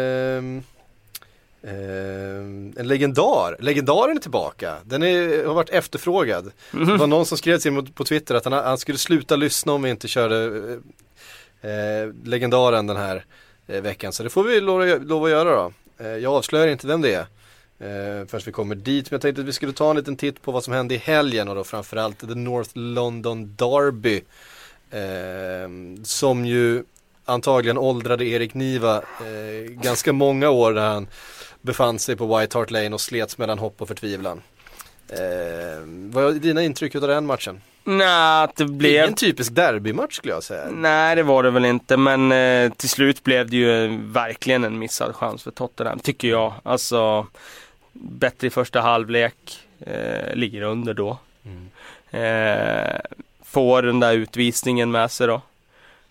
[1.67, 2.39] Eh,
[2.77, 3.57] en legendar.
[3.61, 4.77] Legendaren är tillbaka.
[4.85, 6.53] Den är, har varit efterfrågad.
[6.71, 9.73] Det var någon som skrev till mig på Twitter att han, han skulle sluta lyssna
[9.73, 10.45] om vi inte körde
[11.63, 13.25] eh, eh legendaren den här
[13.67, 14.13] eh, veckan.
[14.13, 15.73] Så det får vi lov, lov att göra då.
[15.99, 17.27] Eh, jag avslöjar inte vem det är.
[17.79, 19.11] Eh, först vi kommer dit.
[19.11, 20.99] Men jag tänkte att vi skulle ta en liten titt på vad som hände i
[20.99, 24.23] helgen och då framförallt The North London Derby.
[24.91, 25.69] Eh,
[26.05, 26.85] som ju
[27.25, 31.09] antagligen åldrade Erik Niva eh, ganska många år där han
[31.65, 34.43] befann sig på White Hart Lane och slets mellan hopp och förtvivlan.
[35.09, 35.19] Eh,
[35.87, 37.61] vad är dina intryck av den matchen?
[37.85, 39.05] Nej, det blev...
[39.05, 40.67] Ingen typisk derbymatch skulle jag säga.
[40.71, 44.65] Nej, det var det väl inte, men eh, till slut blev det ju eh, verkligen
[44.65, 46.53] en missad chans för Tottenham, tycker jag.
[46.63, 47.27] Alltså,
[47.93, 51.19] bättre i första halvlek, eh, ligger under då.
[51.45, 51.71] Mm.
[52.11, 53.01] Eh,
[53.43, 55.43] får den där utvisningen med sig då.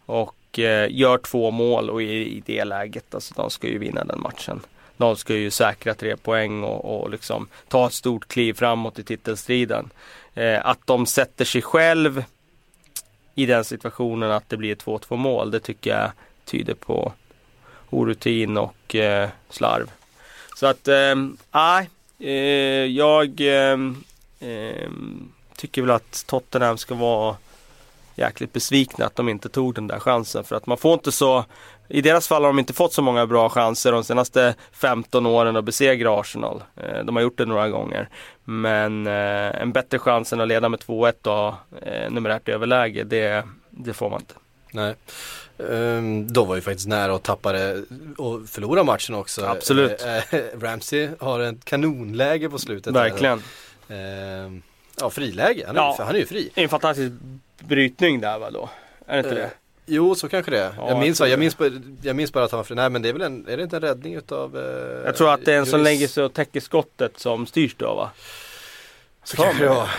[0.05, 4.03] Och eh, gör två mål och i, i det läget, alltså de ska ju vinna
[4.03, 4.61] den matchen.
[4.97, 9.03] De ska ju säkra tre poäng och, och liksom ta ett stort kliv framåt i
[9.03, 9.89] titelstriden.
[10.33, 12.23] Eh, att de sätter sig själv
[13.35, 16.11] i den situationen att det blir 2-2 mål, det tycker jag
[16.45, 17.13] tyder på
[17.89, 19.91] orutin och eh, slarv.
[20.55, 21.15] Så att, eh,
[21.51, 23.77] nej, eh, jag eh,
[24.39, 24.89] eh,
[25.57, 27.35] tycker väl att Tottenham ska vara
[28.15, 30.43] jäkligt besvikna att de inte tog den där chansen.
[30.43, 31.45] För att man får inte så,
[31.87, 35.55] i deras fall har de inte fått så många bra chanser de senaste 15 åren
[35.55, 36.63] att besegra Arsenal.
[36.75, 38.09] Eh, de har gjort det några gånger.
[38.43, 43.03] Men eh, en bättre chans än att leda med 2-1 och ha eh, numerärt överläge,
[43.03, 44.33] det, det får man inte.
[44.71, 44.95] Nej.
[45.57, 47.83] Um, de var ju faktiskt nära att tappa det
[48.17, 49.45] och förlora matchen också.
[49.45, 50.05] Absolut.
[50.61, 52.95] Ramsey har en kanonläge på slutet.
[52.95, 53.41] Verkligen.
[53.89, 54.61] Ehm,
[54.99, 55.63] ja, friläge.
[55.67, 55.95] Han är, Ja.
[55.99, 56.49] han är ju fri.
[56.55, 57.11] En fantastisk
[57.59, 58.69] brytning där va då?
[59.07, 59.51] Är det inte det?
[59.85, 60.73] Jo, så kanske det är.
[60.77, 61.57] Ja, jag, minns, jag jag, minns,
[62.01, 62.75] jag minns bara att han var fri.
[62.75, 65.33] Nej, men det är väl en, är det inte en räddning utav eh, Jag tror
[65.33, 68.11] att det är en som lägger sig och täcker skottet som styrs då va?
[69.23, 69.89] Så kanske det var.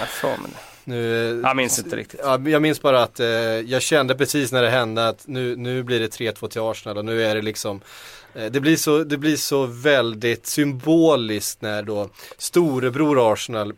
[0.85, 2.20] Nu, Jag minns inte riktigt.
[2.23, 5.83] Ja, jag minns bara att eh, jag kände precis när det hände att nu, nu
[5.83, 7.81] blir det 3-2 till Arsenal och nu är det liksom
[8.35, 13.73] det blir, så, det blir så väldigt symboliskt när då storebror Arsenal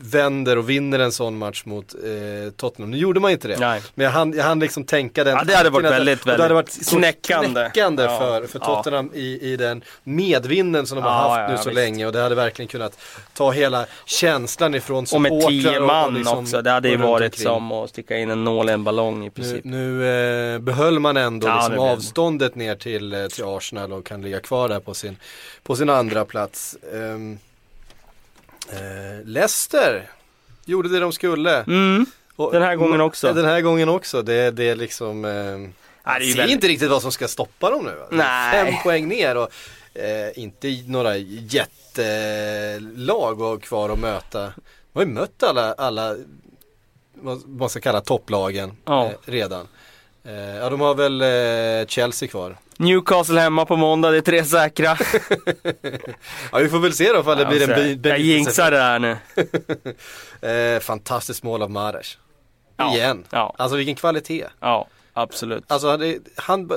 [0.00, 2.90] vänder och vinner en sån match mot eh, Tottenham.
[2.90, 3.58] Nu gjorde man inte det.
[3.58, 3.82] Nej.
[3.94, 6.32] Men jag hann, jag hann liksom tänka den Ja, det hade varit väldigt, och det
[6.42, 7.60] hade väldigt varit knäckande.
[7.60, 8.18] knäckande Ja.
[8.18, 8.76] för, för Ja.
[8.76, 11.74] Tottenham i, i den medvinden som de har Ja, haft ja, nu ja, så visst.
[11.74, 12.98] länge och det hade verkligen kunnat
[13.34, 16.62] ta hela känslan ifrån Och med tio och man liksom- också.
[16.62, 19.24] Det hade ju och varit som att sticka in en nål i en ballong i
[19.24, 19.64] Nu, princip.
[19.64, 20.08] nu
[20.54, 24.40] eh, behöll man ändå Ja, liksom avståndet ner till, eh, till Arsenal och kan ligga
[24.40, 25.16] kvar där på sin,
[25.62, 26.76] på sin andra plats.
[26.94, 27.38] Ehm,
[28.72, 30.10] eh, Leicester
[30.64, 31.62] gjorde det de skulle.
[31.62, 32.06] Mm.
[32.36, 33.32] Och, Den här gången också.
[33.32, 34.22] Den här gången också.
[34.22, 35.38] Det, det är liksom, eh, Ja,
[36.18, 38.02] det är väldigt- inte riktigt vad som ska stoppa dem nu.
[38.16, 38.52] Nej.
[38.64, 39.48] Fem poäng ner och
[39.94, 41.80] eh, inte några jättelag
[43.40, 44.40] och kvar att möta.
[44.40, 44.52] Man
[44.92, 46.16] har ju mött alla, alla
[47.14, 49.06] vad man ska kalla topplagen Ja.
[49.06, 49.68] eh, redan.
[50.24, 52.56] Eh, ja de har väl eh, Chelsea kvar.
[52.78, 54.96] Newcastle hemma på måndag, det är tre säkra.
[56.52, 58.78] Ja vi får väl se då ifall det blir en Alltså, bi- Jag jinxar det
[58.80, 59.16] här nu.
[60.76, 62.18] eh, Fantastiskt mål av Mares.
[62.76, 62.94] Ja.
[62.96, 63.24] Igen.
[63.30, 63.54] Ja.
[63.58, 64.46] Alltså vilken kvalitet.
[64.60, 65.64] Ja, absolut.
[65.66, 66.70] Alltså han, han,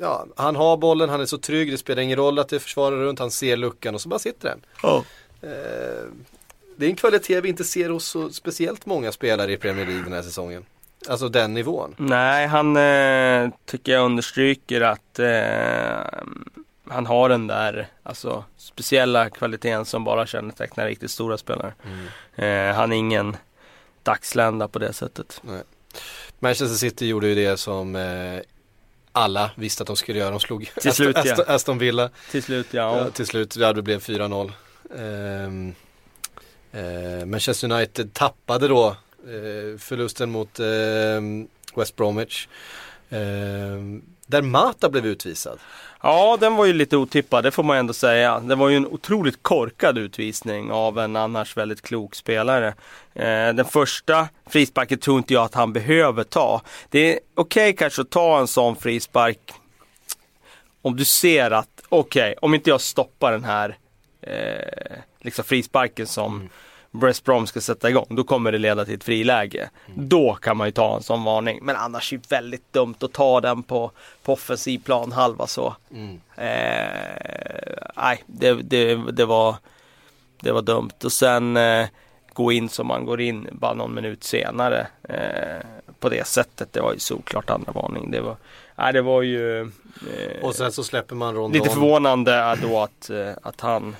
[0.00, 2.60] ja, han har bollen, han är så trygg, det spelar ingen roll att det är
[2.60, 4.60] försvarare runt, han ser luckan och så bara sitter den.
[4.82, 5.04] Ja.
[5.42, 5.48] Eh,
[6.76, 10.04] det är en kvalitet vi inte ser hos så speciellt många spelare i Premier League
[10.04, 10.64] den här säsongen.
[11.08, 11.94] Alltså den nivån.
[11.98, 16.20] Nej, han eh, tycker jag understryker att eh,
[16.88, 21.74] han har den där alltså, speciella kvaliteten som bara kännetecknar riktigt stora spelare.
[22.34, 23.36] Eh, han är ingen
[24.02, 25.42] dagslända på det sättet.
[26.38, 28.40] Manchester City gjorde ju det som eh,
[29.12, 30.30] alla visste att de skulle göra.
[30.30, 31.54] De slog Till slut, Aston, ja.
[31.54, 32.10] Aston, Villa.
[32.30, 32.98] Till slut ja.
[32.98, 34.52] Ja, till slut, ja det blev 4-0.
[34.98, 35.74] Ehm,
[36.72, 38.96] eh, Manchester United tappade då
[39.78, 42.48] förlusten mot ehm, West Bromwich.
[43.10, 45.58] Ehm, där Mata blev utvisad.
[46.02, 48.40] Ja, den var ju lite otippad, det får man ändå säga.
[48.40, 52.74] Det var ju en otroligt korkad utvisning av en annars väldigt klok spelare.
[53.14, 56.62] Eh, den första frisparken tror inte jag att han behöver ta.
[56.90, 59.52] Det är okej kanske att ta en sån frispark
[60.82, 63.76] om du ser att, okej, om inte jag stoppar den här
[64.22, 66.48] eh, liksom frisparken som
[67.00, 69.70] West Brom ska sätta igång, då kommer det leda till ett friläge.
[69.94, 71.58] Då kan man ju ta en sån varning.
[71.62, 73.90] Men annars är det väldigt dumt att ta den på,
[74.22, 75.74] på offensiv plan halva så.
[76.36, 79.56] Eh, nej, det, det, det, var,
[80.40, 80.90] det var dumt.
[81.04, 81.86] Och sen eh,
[82.32, 85.66] gå in som man går in bara någon minut senare eh,
[86.00, 86.72] på det sättet.
[86.72, 88.10] Det var ju såklart andra varning.
[88.10, 88.36] Det var,
[88.76, 89.66] nej, det var ju eh,
[90.42, 91.52] Och sen så släpper man Rondon.
[91.52, 93.96] lite förvånande då att, eh, att han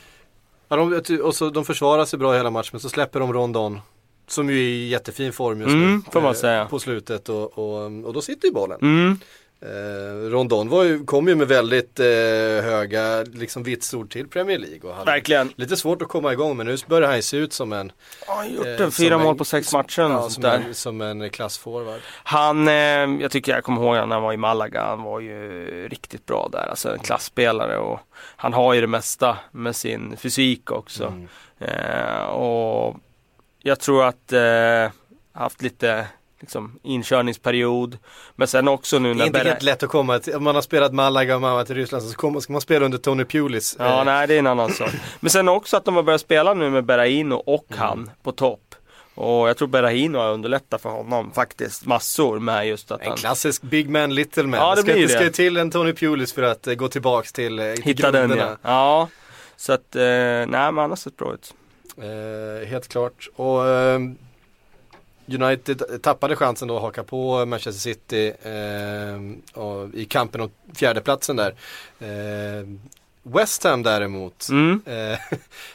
[0.68, 3.80] Ja, de, och så, de försvarar sig bra hela matchen men så släpper de Rondon.
[4.28, 6.02] Som ju är i jättefin form just Mm, nu.
[6.12, 6.64] får man eh, säga.
[6.66, 8.78] På slutet och, och, och då sitter ju bollen.
[8.82, 9.18] mm,
[9.60, 12.06] Eh, Rondon var ju, kom ju med väldigt eh,
[12.62, 14.90] höga liksom, vitsord till Premier League.
[14.90, 15.52] Och hade verkligen.
[15.56, 17.92] Lite svårt att komma igång men nu börjar han ju se ut som en,
[18.26, 20.02] Ja, han gjort Eh, en fyra som mål en- på sex matcher.
[20.02, 20.54] ja, som, där.
[20.68, 22.00] en, som en klassforward.
[22.24, 22.74] Han, eh,
[23.20, 26.48] jag tycker jag kommer ihåg när han var i Malaga, han var ju riktigt bra
[26.52, 26.66] där.
[26.70, 28.00] Alltså en klassspelare och
[28.36, 31.04] han har ju det mesta med sin fysik också.
[31.06, 31.28] Mm.
[31.58, 32.96] Eh, och
[33.62, 34.90] jag tror att eh,
[35.32, 36.06] haft lite
[36.46, 37.98] liksom, inkörningsperiod.
[38.36, 40.44] Men sen också nu Det är när inte Berra- helt lätt att komma till, om
[40.44, 42.98] man har spelat Malaga och man varit i Ryssland så kommer, ska man spela under
[42.98, 43.76] Tony Pulis.
[43.78, 44.90] Ja, eh, nej det är en annan sak.
[45.20, 47.78] Men sen också att de har börjat spela nu med Berahino och Mm.
[47.80, 48.60] han på topp.
[49.14, 53.16] Och jag tror Berahino har underlättat för honom faktiskt massor med just att En han
[53.16, 54.60] klassisk big man little man.
[54.60, 57.32] Ja, det ska, blir det ska till en Tony Pulis för att eh, gå tillbaks
[57.32, 58.50] till, eh, till hittar den grunderna.
[58.62, 58.68] ja.
[58.70, 59.08] Ja,
[59.56, 61.54] så att, eh, nej men han har sett bra ut.
[61.98, 63.28] Eh, helt klart.
[63.36, 64.16] Och ehm,
[65.28, 68.32] United tappade chansen då att haka på Manchester City
[69.52, 71.54] och, i kampen om fjärdeplatsen där.
[72.00, 72.80] Ehm,
[73.22, 74.80] West Ham däremot Mm.
[74.86, 75.18] eh,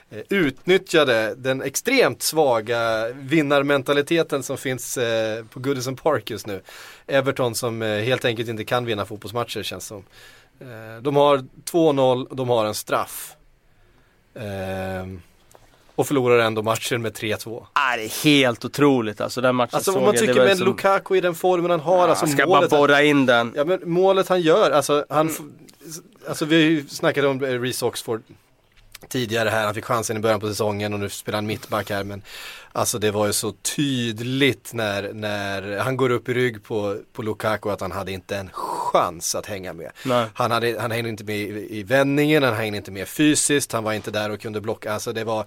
[0.30, 6.62] utnyttjade den extremt svaga vinnarmentaliteten som finns eh, på Goodison Park just nu.
[7.08, 10.04] Everton som eh, helt enkelt inte kan vinna fotbollsmatcher känns som.
[10.60, 11.38] Eh, de har
[11.72, 13.36] 2-0, de har en straff.
[16.02, 17.66] Och förlorar ändå matchen med 3-2.
[17.74, 21.16] Ah, det är helt otroligt alltså den matchen Alltså om man tycker med som- Lukaku
[21.16, 23.54] i den formen han har, alltså jag ska bara målet, borra in den.
[23.56, 25.54] ja, men målet han gör, alltså han, Mm.
[26.30, 28.22] alltså vi snackat om eh, Reece Oxford
[29.08, 32.04] tidigare här, han fick chansen i början på säsongen och nu spelar han mittback här
[32.04, 32.22] men
[32.74, 37.22] Alltså det var ju så tydligt när, när han går upp i rygg på, på
[37.22, 39.92] Lukaku att han hade inte en chans att hänga med.
[40.06, 40.26] Nej.
[40.34, 43.84] Han, hade, han hängde inte med i, i vändningen, han hängde inte med fysiskt, han
[43.84, 44.94] var inte där och kunde blocka.
[44.94, 45.46] Alltså det var,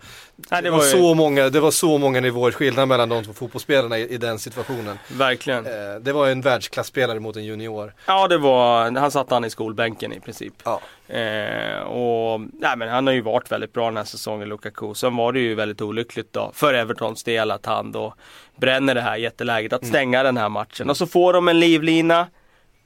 [0.51, 3.25] Nej, det var, var ju- så, många, det var så många nivåer skillnad mellan de
[3.25, 4.99] två fotbollsspelarna i, i den situationen.
[5.09, 5.67] Verkligen.
[5.67, 7.95] Eh, det var en världsklasspelare mot en junior.
[8.07, 10.55] Ja, det var, han satt han i skolbänken i princip.
[10.65, 10.81] Ja.
[11.09, 14.95] Eh, och nej, men han har ju varit väldigt bra den här säsongen, Lukaku.
[14.95, 18.15] Sen var det ju väldigt olyckligt då för Everton Towns del att han då
[18.57, 20.91] bränner det här jätteläget att stänga den här matchen.
[20.91, 22.27] Och så får de en livlina.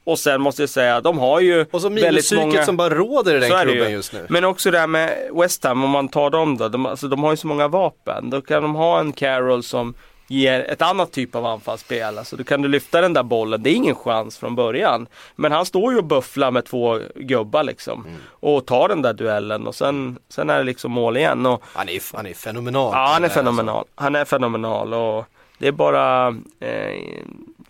[0.03, 2.65] Och sen måste jag säga, de har ju Och så väldigt många...
[2.65, 3.95] som bara råder i den klubben ju.
[3.95, 4.25] just nu.
[4.29, 6.69] Men också det här med West Ham, om man tar dem då.
[6.69, 8.29] De, alltså, de har ju så många vapen.
[8.29, 9.93] Då kan de ha en Carroll som
[10.29, 12.17] ger ett annat typ av anfallsspel.
[12.17, 13.63] Alltså, då kan du lyfta den där bollen.
[13.63, 15.07] Det är ingen chans från början.
[15.35, 18.05] Men han står ju och bufflar med två gubbar liksom.
[18.05, 18.19] Mm.
[18.29, 21.45] Och tar den där duellen och sen, sen är det liksom mål igen.
[21.45, 22.91] Och, Han är, han är fenomenal.
[22.93, 23.85] Ja, han är Det fenomenal.
[23.95, 25.25] Han är fenomenal och
[25.57, 26.27] det är bara
[26.59, 27.13] eh,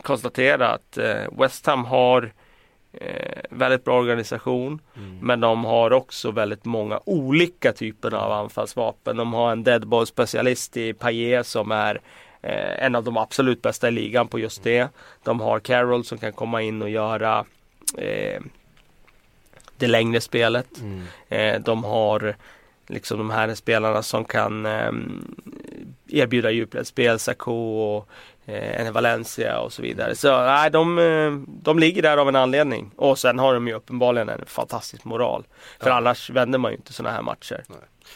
[0.02, 2.32] konstatera att eh, West Ham har
[2.94, 4.80] eh, väldigt bra organisation.
[5.22, 9.18] Men de har också väldigt många olika typer av anfallsvapen.
[9.18, 12.02] De har en deadball specialist i Payet som är
[12.42, 14.90] eh, en av de absolut bästa i ligan på just det.
[15.24, 17.46] De har Carroll som kan komma in och göra
[17.98, 18.42] eh,
[19.78, 20.82] det längre spelet.
[20.82, 21.04] Mm.
[21.30, 22.36] Eh, de har
[22.88, 24.92] liksom de här spelarna som kan eh,
[26.08, 28.10] erbjuda djupledsspel, Sarko och
[28.54, 30.16] eh, Valencia och så vidare.
[30.16, 31.32] Så nej, de, eh,
[31.64, 32.92] de ligger där av en anledning.
[32.96, 35.44] Och sen har de ju uppenbarligen en fantastisk moral.
[35.80, 35.96] För Ja.
[35.96, 37.64] annars vänder man ju inte sådana här matcher.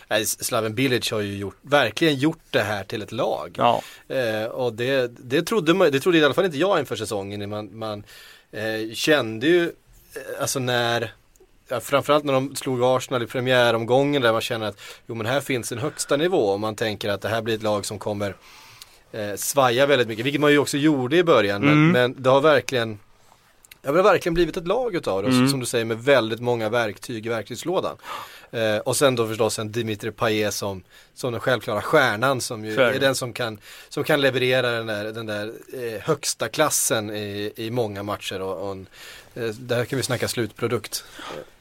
[0.08, 3.56] Nej, Slaven Bilic har ju gjort, verkligen gjort det här till ett lag.
[3.58, 6.96] Ja, Eh, och det, det, trodde man, det trodde i alla fall inte jag inför
[6.96, 7.50] säsongen.
[7.50, 8.04] Man, man
[8.52, 11.14] eh, kände ju, eh, alltså när,
[11.68, 15.42] ja, framförallt när de slog Arsenal i premiäromgången där man känner att jo men här
[15.42, 18.36] finns en högsta nivå och man tänker att det här blir ett lag som kommer
[19.14, 21.62] eh, svaja väldigt mycket, vilket man ju också gjorde i början.
[21.62, 21.92] Men, Mm.
[21.92, 23.00] men det har verkligen
[23.86, 25.50] Ja, det har verkligen blivit ett lag utav det, Mm.
[25.50, 27.98] som du säger med väldigt många verktyg i verktygslådan.
[28.52, 30.84] Eh, och sen då förstås en Dimitri Payet som,
[31.14, 33.58] som den självklara stjärnan som ju Så är den som kan,
[33.90, 38.42] som kan leverera den där, den där eh, högsta klassen i, i många matcher.
[38.42, 38.88] Och, och en,
[39.36, 41.04] eh, där kan vi snacka slutprodukt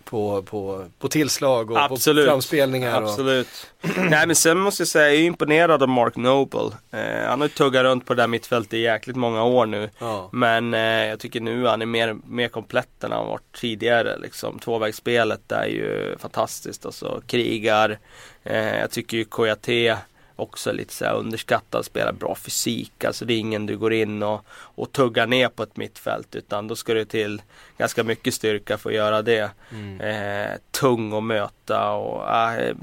[0.05, 2.27] på, på, på tillslag och Absolut.
[2.27, 3.03] på framspelningar.
[3.03, 3.49] Och, absolut.
[3.97, 6.71] nej men sen måste jag säga, jag är imponerad av Mark Noble.
[6.91, 9.91] Eh, han har ju tuggat runt på det där mittfältet i jäkligt många år nu.
[9.99, 10.29] ja.
[10.33, 14.19] Men eh, jag tycker nu han är mer, mer komplett än han varit tidigare.
[14.19, 14.59] Liksom.
[14.59, 16.87] Tvåvägsspelet är ju fantastiskt.
[16.87, 17.99] Alltså, krigar.
[18.45, 19.97] Eh, jag tycker ju Kouyaté
[20.37, 21.85] också lite så underskattad.
[21.85, 23.05] Spelar bra fysik.
[23.05, 26.35] Alltså det är ingen du går in och, och tuggar ner på ett mittfält.
[26.35, 27.43] Utan då ska det till
[27.79, 29.51] ganska mycket styrka för att göra det.
[29.71, 30.01] Mm.
[30.01, 32.77] Eh, tung att möta och eh,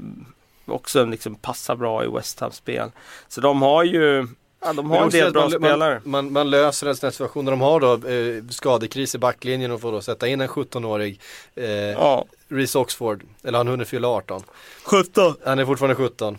[0.66, 2.90] också liksom passar bra i West Ham spel.
[3.28, 4.26] Så de har ju
[4.62, 6.00] Ja, de har en del bra man, spelare.
[6.04, 9.70] Man, man, man löser en sån situation när de har då eh, skadekris i backlinjen
[9.70, 11.20] och får då sätta in en 17-årig
[11.54, 14.42] eh, Ja, Reece Oxford, eller han hunnit fylla 18.
[14.82, 15.34] 17.
[15.44, 16.38] Han är fortfarande 17.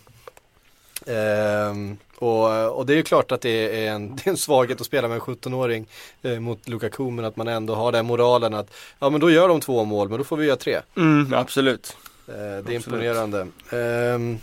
[1.07, 4.81] Ehm, och, och det är ju klart att det är en, det är en svaghet
[4.81, 5.87] att spela med en 17-åring
[6.21, 9.47] eh, mot Lukaku men att man ändå har den moralen att ja men då gör
[9.47, 10.79] de två mål men då får vi göra tre.
[10.97, 11.97] Mm, absolut.
[12.27, 12.85] Eh, det är Absolut.
[12.85, 13.47] imponerande.
[13.71, 14.37] Ehm,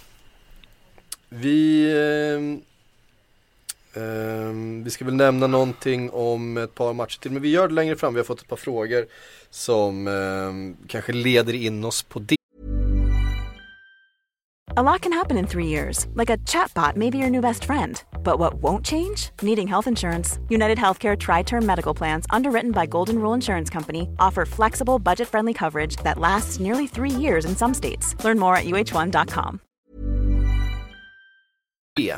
[1.29, 1.91] vi
[2.35, 2.61] ehm,
[3.95, 7.75] ehm, vi ska väl nämna någonting om ett par matcher till men vi gör det
[7.75, 8.15] längre fram.
[8.15, 9.07] Vi har fått ett par frågor
[9.51, 12.38] som ehm, kanske leder in oss på det.
[14.79, 17.65] A lot can happen in three years, like a chatbot may be your new best
[17.65, 18.01] friend.
[18.23, 19.31] But what won't change?
[19.43, 20.39] Needing health insurance.
[20.49, 25.29] United Healthcare Tri Term Medical Plans, underwritten by Golden Rule Insurance Company, offer flexible, budget
[25.29, 28.15] friendly coverage that lasts nearly three years in some states.
[28.25, 29.59] Learn more at uh1.com.
[31.99, 32.17] Eh,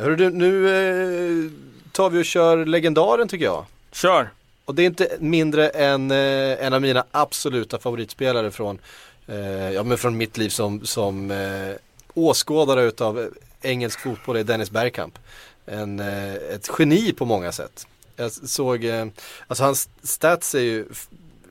[0.00, 1.50] hörru du, nu eh,
[1.92, 3.64] tar vi och kör legendaren tycker jag.
[3.92, 4.30] Kör!
[4.64, 8.78] Och det är inte mindre än eh, en av mina absoluta favoritspelare från,
[9.26, 11.74] eh, ja, men från mitt liv som, som eh,
[12.14, 13.28] åskådare utav
[13.62, 15.18] engelsk fotboll är Dennis Bergkamp.
[15.66, 17.86] En, eh, ett geni på många sätt.
[18.16, 19.06] Jag såg, eh,
[19.46, 20.84] alltså hans stats är ju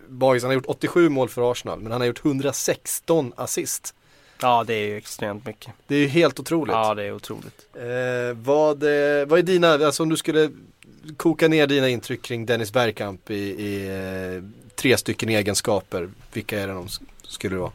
[0.10, 0.44] magiskt.
[0.44, 3.94] Han har gjort 87 mål för Arsenal men han har gjort 116 assist.
[4.42, 5.74] Ja, det är ju extremt mycket.
[5.88, 6.74] Det är ju helt otroligt.
[6.74, 7.66] Ja, det är otroligt.
[7.74, 10.52] Eh, vad, eh, vad är dina, alltså om du skulle
[11.18, 14.44] koka ner dina intryck kring Dennis Bergkamp i, i eh,
[14.76, 16.88] tre stycken egenskaper, vilka är det de
[17.28, 17.72] skulle det vara?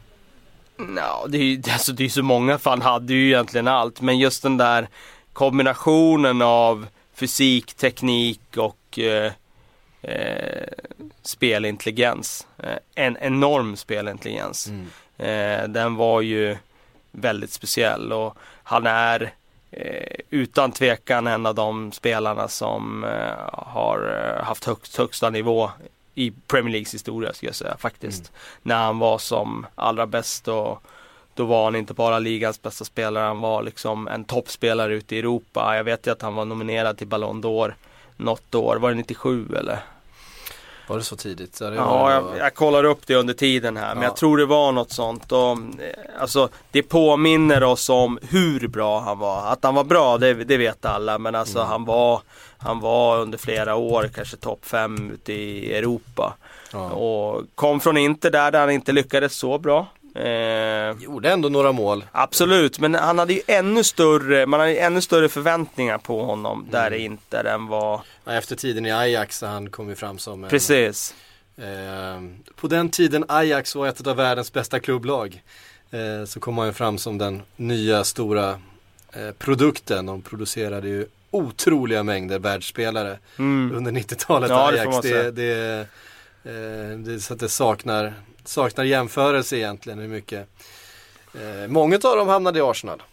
[0.95, 4.01] Ja, det är ju alltså, det är så många, för han hade ju egentligen allt.
[4.01, 4.87] Men just den där
[5.33, 9.31] kombinationen av fysik, teknik och eh,
[10.01, 10.67] eh,
[11.21, 12.47] spelintelligens.
[12.57, 14.71] Eh, en enorm spelintelligens.
[15.17, 16.57] Eh, den var ju
[17.11, 19.33] väldigt speciell och han är
[19.71, 25.71] eh, utan tvekan en av de spelarna som eh, har haft högst, högsta nivå
[26.15, 28.31] i Premier Leagues historia skulle jag säga faktiskt.
[28.61, 30.83] När han var som allra bäst och
[31.33, 35.19] då var han inte bara ligans bästa spelare, han var liksom en toppspelare ute i
[35.19, 35.73] Europa.
[35.77, 37.73] Jag vet ju att han var nominerad till Ballon d'Or
[38.17, 39.79] något år, var det 97 eller?
[40.87, 41.55] Var det så tidigt?
[41.55, 44.09] Så det Ja, jag, jag kollar upp det under tiden här, men Ja.
[44.09, 45.31] jag tror det var något sånt.
[45.31, 49.45] Och, eh, alltså, det påminner oss om hur bra han var.
[49.47, 51.17] Att han var bra, det, det vet alla.
[51.17, 51.69] Men alltså Mm.
[51.71, 52.21] han, var,
[52.61, 56.37] han var under flera år kanske topp fem ute i Europa.
[56.73, 56.89] Ja.
[56.91, 59.87] Och kom från Inter där, där han inte lyckades så bra.
[60.15, 62.05] Eh, Gjorde ändå några mål.
[62.11, 66.67] Absolut, men han hade ju ännu större, man hade ju ännu större förväntningar på honom
[66.71, 66.99] där Mm.
[67.01, 67.99] i Inter än vad...
[68.25, 71.15] Efter tiden i Ajax så han kom ju fram som en, Precis.
[71.57, 72.21] Eh,
[72.55, 75.43] på den tiden Ajax var ett av världens bästa klubblag.
[75.91, 78.49] Eh, så kom han ju fram som den nya stora
[79.13, 80.05] eh, produkten.
[80.05, 83.75] De producerade ju otroliga mängder världsspelare Mm.
[83.75, 84.97] under 90-talet Ja, det Ajax.
[85.01, 85.79] Det, det,
[86.43, 88.13] eh, det, så att det saknar,
[88.43, 90.47] saknar jämförelse egentligen hur mycket.
[91.33, 93.03] Eh, många av dem hamnade i Arsenal.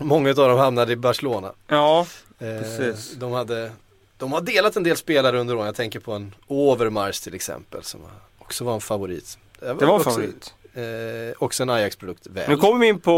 [0.00, 1.52] Många av dem hamnade i Barcelona.
[1.66, 2.06] Ja,
[2.40, 3.14] Eh, Precis.
[3.16, 3.72] De, hade,
[4.16, 5.66] de har delat en del spelare under åren.
[5.66, 8.00] Jag tänker på en Overmars till exempel som
[8.38, 9.38] också var en favorit.
[9.60, 10.54] det var en också, favorit.
[10.74, 12.26] Eh, också en Ajax-produkt.
[12.26, 12.48] Väl.
[12.48, 13.12] Nu kommer vi in på,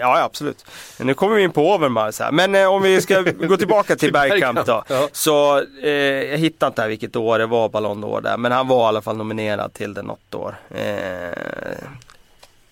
[0.00, 0.64] ja absolut.
[0.98, 2.32] Nu kommer vi in på Overmars här.
[2.32, 4.84] Men eh, om vi ska gå tillbaka till Bergkamp då.
[4.88, 5.08] Ja.
[5.12, 8.36] Så eh, jag hittar inte här vilket år det var Ballon d'Or där.
[8.36, 10.56] Men han var i alla fall nominerad till det något år.
[10.70, 11.88] Eh,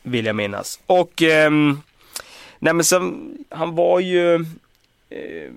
[0.03, 0.81] vill jag minnas.
[0.87, 1.83] Och ehm,
[2.59, 4.35] nej men sen, han var ju
[5.11, 5.51] eh,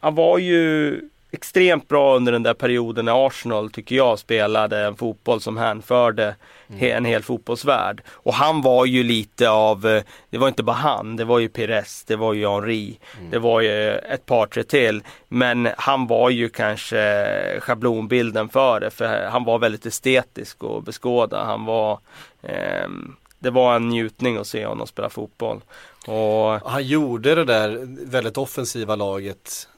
[0.00, 1.00] han var ju
[1.30, 6.34] extremt bra under den där perioden när Arsenal, tycker jag, spelade en fotboll som hänförde
[6.68, 8.02] he- en hel fotbollsvärld.
[8.10, 11.48] Och han var ju lite av, eh, det var inte bara han, det var ju
[11.48, 12.98] Pires, det var ju Henri,
[13.30, 15.02] det var ju ett par tre till.
[15.28, 21.44] Men han var ju kanske schablonbilden för det, för han var väldigt estetisk och beskåda.
[21.44, 21.98] Han var,
[22.42, 25.60] ehm, det var en njutning att se honom spela fotboll.
[26.06, 27.78] Och Han gjorde det där
[28.10, 29.68] väldigt offensiva laget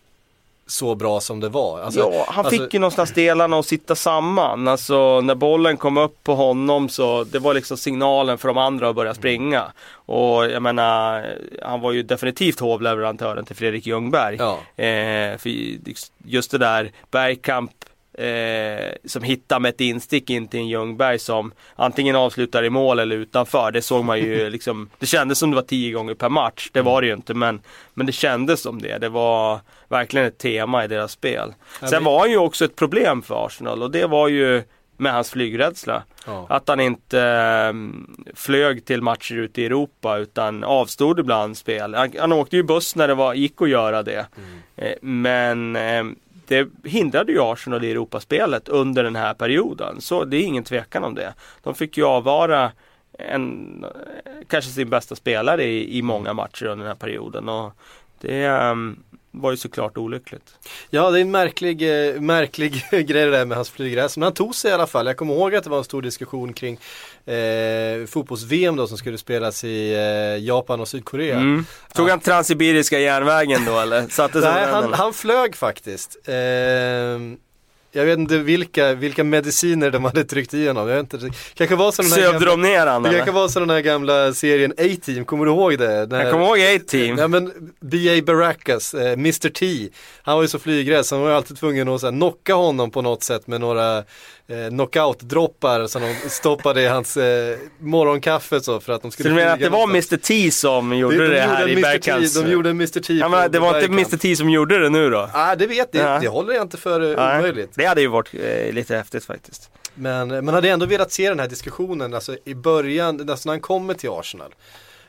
[0.70, 1.80] så bra som det var.
[1.80, 4.68] Alltså, ja, han alltså- fick ju någonstans delarna att sitta samman.
[4.68, 8.88] Alltså när bollen kom upp på honom så det var liksom signalen för de andra
[8.88, 9.72] att börja springa.
[9.92, 11.26] Och jag menar,
[11.62, 14.36] han var ju definitivt hovleverantören till Fredrik Ljungberg.
[14.38, 14.84] Ja.
[14.84, 15.50] Eh, för
[16.24, 17.70] just det där Bergkamp
[18.12, 22.98] eh, som hittar med ett instick in till en Ljungberg som antingen avslutar i mål
[22.98, 23.70] eller utanför.
[23.70, 26.70] Det såg man ju liksom, det kändes som det var tio gånger per match.
[26.72, 27.60] Det var det ju inte men,
[27.94, 28.98] men det kändes som det.
[28.98, 31.54] Det var verkligen ett tema i deras spel.
[31.90, 34.62] Sen var han ju också ett problem för Arsenal och det var ju
[35.00, 36.02] med hans flygrädsla.
[36.26, 36.46] Ja.
[36.48, 37.72] Att han inte eh,
[38.34, 41.94] flög till matcher ute i Europa utan avstod ibland spel.
[41.94, 44.26] Han, han åkte ju buss när det var, gick att göra det.
[44.76, 46.04] Eh, men eh,
[46.50, 50.00] det hindrade ju Arsenal i Europaspelet under den här perioden.
[50.00, 51.34] Så det är ingen tvekan om det.
[51.62, 52.72] De fick ju avvara
[53.18, 57.48] en, eh, kanske sin bästa spelare i, i många matcher under den här perioden.
[57.48, 57.72] Och
[58.20, 60.54] det ehm, var ju såklart olyckligt.
[60.90, 64.20] Ja, det är en märklig, eh, märklig grej det där med hans flygrädsla.
[64.20, 65.06] Men han tog sig i alla fall.
[65.06, 66.78] Jag kommer ihåg att det var en stor diskussion kring
[67.24, 71.36] eh, fotbolls-VM då som skulle spelas i eh, Japan och Sydkorea.
[71.36, 71.64] Mm.
[71.94, 74.08] Tog han Transsibiriska järnvägen då eller?
[74.08, 76.16] Satte Nej, han, han flög faktiskt.
[76.24, 77.36] Ehm,
[77.92, 80.88] jag vet inte vilka, vilka mediciner de hade tryckt i honom.
[80.88, 83.30] Jag vet inte, kanske var som den här Sövde gamla, de ner han det kanske
[83.30, 86.06] var som den här gamla serien A-Team, kommer du ihåg det?
[86.10, 87.18] När- Jag kommer ihåg A-Team.
[87.18, 88.22] Ja men B.A.
[88.26, 89.88] Baracus, eh, Mr T,
[90.22, 92.90] han var ju så flygrädd så han var alltid tvungen att så här, knocka honom
[92.90, 94.04] på något sätt med några
[94.50, 99.28] eh, knockout-droppar som de stoppade i hans eh, morgonkaffe så för att de Så skulle
[99.28, 99.84] du menar att det var.
[99.90, 102.34] Mr T som gjorde de det, gjorde här i Bergkamps?
[102.34, 103.92] De gjorde Mr T Ja, men det var inte.
[103.92, 105.28] Mr T som gjorde det nu då?
[105.32, 106.18] Ah, det vet det, Ja.
[106.20, 107.70] det håller jag inte för Nej, omöjligt.
[107.74, 109.70] Det hade ju varit eh, lite häftigt faktiskt.
[109.94, 113.52] Men eh, man hade ändå velat se den här diskussionen, alltså i början, alltså när
[113.52, 114.54] han kommer till Arsenal.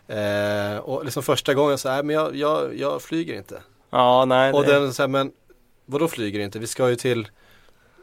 [0.07, 3.61] Eh, och liksom första gången så här, men jag, jag, jag flyger inte.
[3.91, 4.53] Ja, nej.
[4.53, 5.31] Och det- den så här, men
[5.85, 6.59] vadå flyger inte?
[6.59, 7.27] Vi ska ju till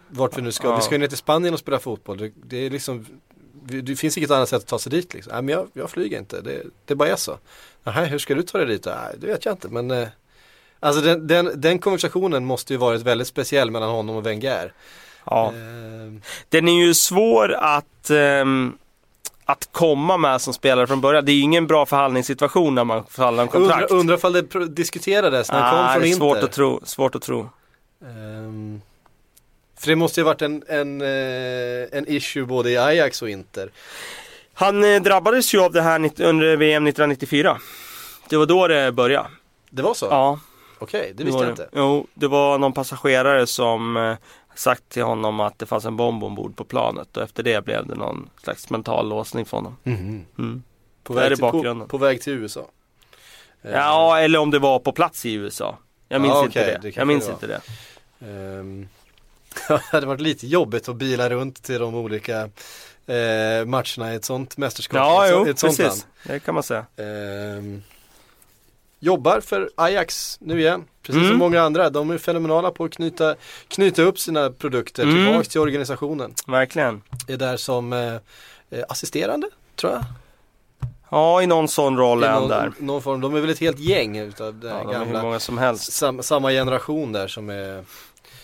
[0.08, 0.68] vart vi nu ska.
[0.68, 0.76] Ja.
[0.76, 2.18] Vi ska ju ner till Spanien och spela fotboll.
[2.18, 3.06] Det, det är liksom,
[3.82, 5.32] det finns inget annat sätt att ta sig dit liksom.
[5.32, 7.38] Nej men jag, jag flyger inte, det, det bara är så.
[7.84, 8.84] Nej, hur ska du ta dig dit?
[8.86, 10.08] Nej, det vet jag inte men eh,
[10.80, 14.72] Alltså den, den, den konversationen måste ju varit väldigt speciell mellan honom och Wenger.
[15.24, 15.46] ja.
[15.46, 18.78] Eh, Den är ju svår att, ehm,
[19.44, 21.24] att komma med som spelare från början.
[21.24, 23.82] Det är ju ingen bra förhandlingssituation när man förhandlar om kontrakt.
[23.90, 26.18] undrar, undrar ifall det diskuterades när han kom från det är Inter.
[26.18, 26.80] svårt att tro.
[26.84, 27.48] Svårt att tro.
[28.04, 28.80] Ehm,
[29.78, 33.70] för det måste ju varit en, en, eh, en issue både i Ajax och Inter.
[34.54, 37.58] Han eh, drabbades ju av det här under VM 1994.
[38.28, 39.28] Det var då det började.
[39.70, 40.06] Det var så?
[40.10, 40.40] Ja,
[40.78, 41.62] Okej, det det visste var jag det.
[41.62, 41.68] inte.
[41.78, 44.14] Jo, det var någon passagerare som eh,
[44.54, 47.86] sagt till honom att det fanns en bomb ombord på planet och efter det blev
[47.86, 49.76] det någon slags mental låsning för honom.
[49.84, 50.62] Mm.
[51.02, 51.88] På, Det väg det till, på, bakgrunden.
[51.88, 52.66] på väg till USA.
[53.62, 55.78] Ja, eller om det var på plats i USA.
[56.08, 56.88] Jag minns Ja, inte okej, det.
[56.88, 57.60] det jag minns det inte det.
[58.26, 58.88] ehm,
[59.68, 62.40] det hade varit lite jobbigt att bila runt till de olika
[63.06, 64.96] eh, matcherna i ett sånt mästerskap.
[64.96, 66.06] Ja, ett, jo, ett sånt precis.
[66.22, 66.86] Det kan man säga.
[66.96, 67.82] Ehm,
[69.00, 71.28] jobbar för Ajax nu igen, precis Mm.
[71.28, 71.90] som många andra.
[71.90, 73.34] De är fenomenala på att knyta,
[73.68, 75.14] knyta upp sina produkter Mm.
[75.14, 76.34] tillbaks till organisationen.
[76.46, 77.02] Verkligen.
[77.28, 78.14] Är där som eh,
[78.70, 80.04] eh, assisterande, tror jag.
[81.10, 82.72] Ja, i någon sån roll är han där.
[82.78, 83.20] någon form.
[83.20, 85.58] De är väl ett helt gäng utav den Ja, de är hur gamla, många som
[85.58, 85.92] helst.
[85.92, 87.84] sam, samma generation där som är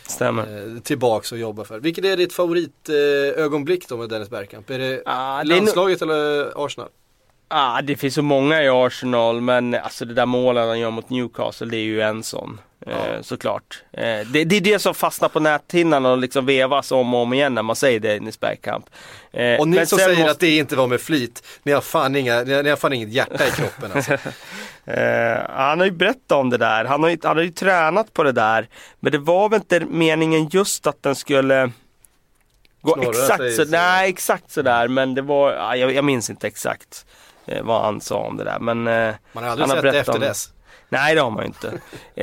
[0.07, 0.75] Stämmer.
[0.77, 1.81] eh, tillbaks och jobbar för.
[1.81, 4.71] Vilket är ditt favoritögonblick ögonblick då med Dennis Bergkamp?
[4.71, 6.89] Är det Ah, det, är landslaget eller Arsenal?
[7.49, 11.11] ah, det finns så många i Arsenal, men alltså det där målet han gör mot
[11.11, 12.61] Newcastle, det är ju en sån.
[12.87, 13.83] Eh, såklart.
[13.93, 17.33] Eh, det, det är det som fastnar på näthinnan och liksom vevas om och om
[17.33, 18.87] igen när man säger Dennis Bergkamp.
[19.33, 21.81] Eh, Och ni men som säger måste- att det inte var med flit, ni har
[21.81, 24.13] fan, inga, ni har, ni har fan inget hjärta i kroppen alltså.
[24.87, 26.85] Eh, han har ju berättat om det där.
[26.85, 28.69] Han har, ju, han har ju tränat på det där.
[29.01, 31.71] Men det var väl inte meningen just att den skulle
[32.83, 33.71] gå Knorra sig exakt så, så.
[33.71, 34.89] Nej, exakt sådär.
[34.89, 37.07] Men det var, ja, jag, jag minns inte exakt
[37.47, 38.59] eh, vad han sa om det där.
[38.59, 40.27] Men eh, Man har aldrig Han har sett det efter om det.
[40.27, 40.53] dess.
[40.89, 41.73] nej, det har man ju inte.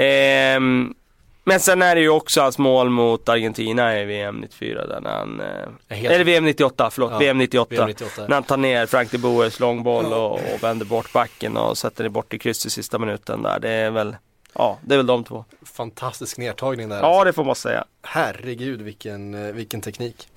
[1.44, 5.10] Men sen är det ju också hans mål mot Argentina i VM 94 där när
[5.12, 7.76] han, eh, helt- eller VM 98, förlåt, Ja, VM 98.
[7.76, 8.28] VM 98.
[8.28, 12.04] När han tar ner Frank de Boers långboll och, och vänder bort backen och sätter
[12.04, 13.60] det bort i kryss i sista minuten där.
[13.60, 14.16] Det är väl,
[14.54, 15.46] ja, det är väl de två.
[15.66, 17.00] Fantastisk nedtagning där.
[17.00, 17.86] Ja, det får man säga.
[18.04, 20.28] Herregud vilken, eh, vilken teknik.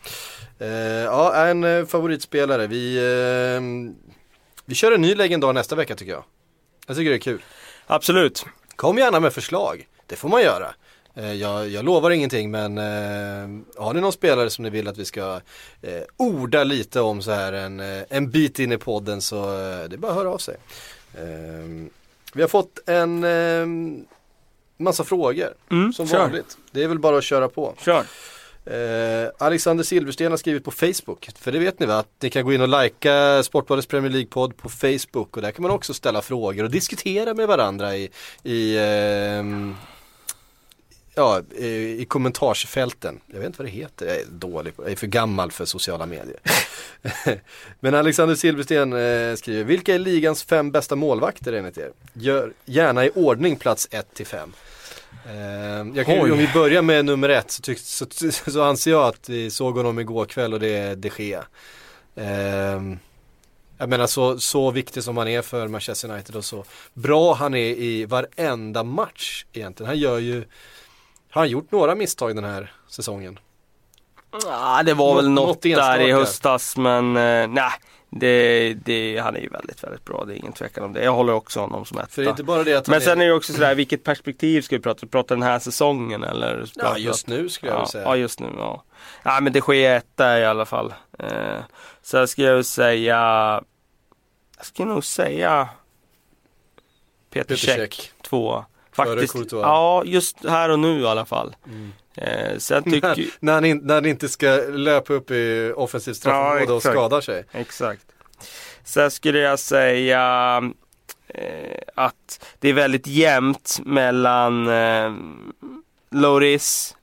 [0.58, 2.66] Eh, ja, en favoritspelare.
[2.66, 3.94] Vi, eh,
[4.64, 6.24] vi kör en ny legendar nästa vecka tycker jag.
[6.86, 7.42] Jag tycker det är kul.
[7.86, 8.46] Absolut.
[8.76, 9.86] Kom gärna med förslag.
[10.06, 10.74] Det får man göra.
[11.16, 14.98] Eh, jag, jag lovar ingenting men eh, har ni någon spelare som ni vill att
[14.98, 15.40] vi ska
[15.82, 19.88] eh, orda lite om så här en, eh, en bit in i podden så eh,
[19.88, 20.56] det är bara att höra av sig.
[21.14, 21.86] Eh,
[22.34, 23.66] vi har fått en eh,
[24.76, 26.18] massa frågor Mm, som kör.
[26.18, 26.56] vanligt.
[26.72, 27.74] Det är väl bara att köra på.
[27.78, 28.04] Kör.
[28.66, 31.98] Eh, Alexander Silversten har skrivit på Facebook, för det vet ni va?
[31.98, 35.62] Att ni kan gå in och likea Sportbladets Premier League-podd på Facebook och där kan
[35.62, 38.10] man också ställa frågor och diskutera med varandra i,
[38.42, 39.74] i ehm,
[41.14, 43.20] Ja, i i kommentarsfälten.
[43.26, 45.64] Jag vet inte vad det heter, jag är dålig på jag är för gammal för
[45.64, 46.36] sociala medier.
[47.80, 51.90] Men Alexander Silversten eh, skriver, vilka är ligans fem bästa målvakter enligt er?
[52.12, 54.52] Gör gärna i ordning plats 1 till 5.
[55.94, 56.32] Jag kan, Oj.
[56.32, 58.06] om vi börjar med nummer ett så, tyck, så,
[58.50, 61.44] så anser jag att vi såg honom igår kväll och det är de Gea.
[62.16, 62.98] Ehm,
[63.78, 67.54] jag menar så, så viktig som han är för Manchester United och så bra han
[67.54, 69.88] är i varenda match egentligen.
[69.88, 70.44] Han gör ju,
[71.34, 73.38] har han gjort några misstag den här säsongen?
[74.44, 77.70] Ja, det var Nå- väl något, något där i höstas men eh, nej.
[78.16, 80.24] Det, det, han är ju väldigt, väldigt bra.
[80.24, 81.04] Det är ingen tvekan om det.
[81.04, 82.30] Jag håller också honom som För etta.
[82.30, 85.06] inte bara det att Men sen är, det också sådär, vilket perspektiv ska vi prata?
[85.06, 86.66] Prata den här säsongen eller?
[86.74, 88.04] ja prata- just nu skulle jag ja, säga.
[88.04, 88.84] Ja, just nu ja.
[89.22, 90.94] Ja, men det sker etta i alla fall.
[91.18, 91.58] Eh,
[92.02, 93.16] så skulle jag säga,
[94.58, 95.68] jag skulle nog säga
[97.30, 98.12] Peter, Peter Käck, Käck.
[98.94, 101.56] Faktiskt, ja just här och nu i alla fall.
[101.66, 101.92] Mm.
[102.16, 106.16] Eh, sen tycker ju- när, han in, när han inte ska löpa upp i offensivt
[106.16, 106.94] straffområde och exakt.
[106.94, 107.44] skadar sig.
[107.52, 108.06] Exakt.
[108.84, 110.62] Sen skulle jag säga
[111.28, 115.12] eh, att det är väldigt jämnt mellan eh,
[116.10, 116.96] Loris,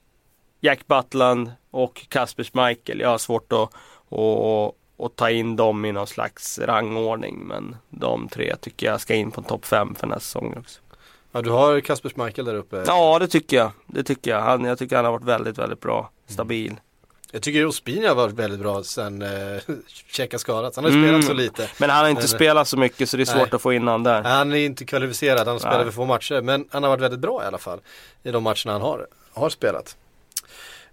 [0.60, 3.00] Jack Butland och Kasper Schmeichel.
[3.00, 3.74] Jag har svårt att,
[4.18, 4.74] att,
[5.06, 9.30] att ta in dem i någon slags rangordning men de tre tycker jag ska in
[9.30, 10.80] på topp fem för nästa säsong också.
[11.32, 12.84] Ja du har Kasper Schmeichel där uppe.
[12.86, 13.70] Ja det tycker jag.
[13.86, 14.40] Det tycker jag.
[14.40, 16.10] Han, jag tycker han har varit väldigt, väldigt bra.
[16.26, 16.76] Stabil.
[17.34, 20.76] Jag tycker Ospina har varit väldigt bra sen eh, har skadats.
[20.76, 21.04] Han har Mm.
[21.04, 21.68] spelat så lite.
[21.78, 23.48] Men han har inte Men- spelat så mycket så det är svårt Nej.
[23.52, 24.22] att få in han där.
[24.22, 26.40] Han är inte kvalificerad, han spelar väl få matcher.
[26.42, 27.80] Men han har varit väldigt bra i alla fall.
[28.22, 29.96] I de matcherna han har, har spelat.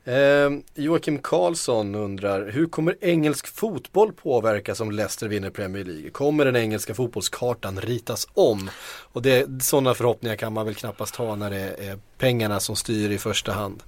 [0.03, 6.09] Eh, Joakim Karlsson undrar, hur kommer engelsk fotboll påverkas om Leicester vinner Premier League?
[6.09, 8.69] Kommer den engelska fotbollskartan ritas om?
[9.13, 13.09] Och det, sådana förhoppningar kan man väl knappast ha när det är pengarna som styr
[13.09, 13.83] i första hand.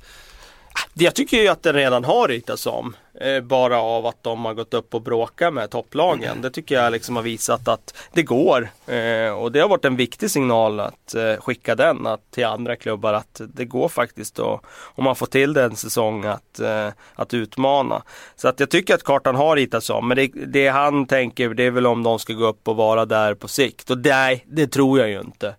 [0.94, 2.96] Jag tycker ju att den redan har ritats om.
[3.22, 6.42] Eh, bara av att de har gått upp och bråkat med topplagen.
[6.42, 8.70] Det tycker jag liksom har visat att det går.
[8.88, 12.76] Eh, och det har varit en viktig signal att eh, skicka den att, till andra
[12.76, 14.62] klubbar att det går faktiskt då,
[14.96, 16.62] om man får till det en säsong att,
[17.16, 18.04] att utmana.
[18.36, 20.08] Så att jag tycker att kartan har ritats om.
[20.08, 23.06] Men det, det han tänker det är väl om de ska gå upp och vara
[23.06, 23.90] där på sikt.
[23.90, 25.56] Och nej, det tror jag ju inte.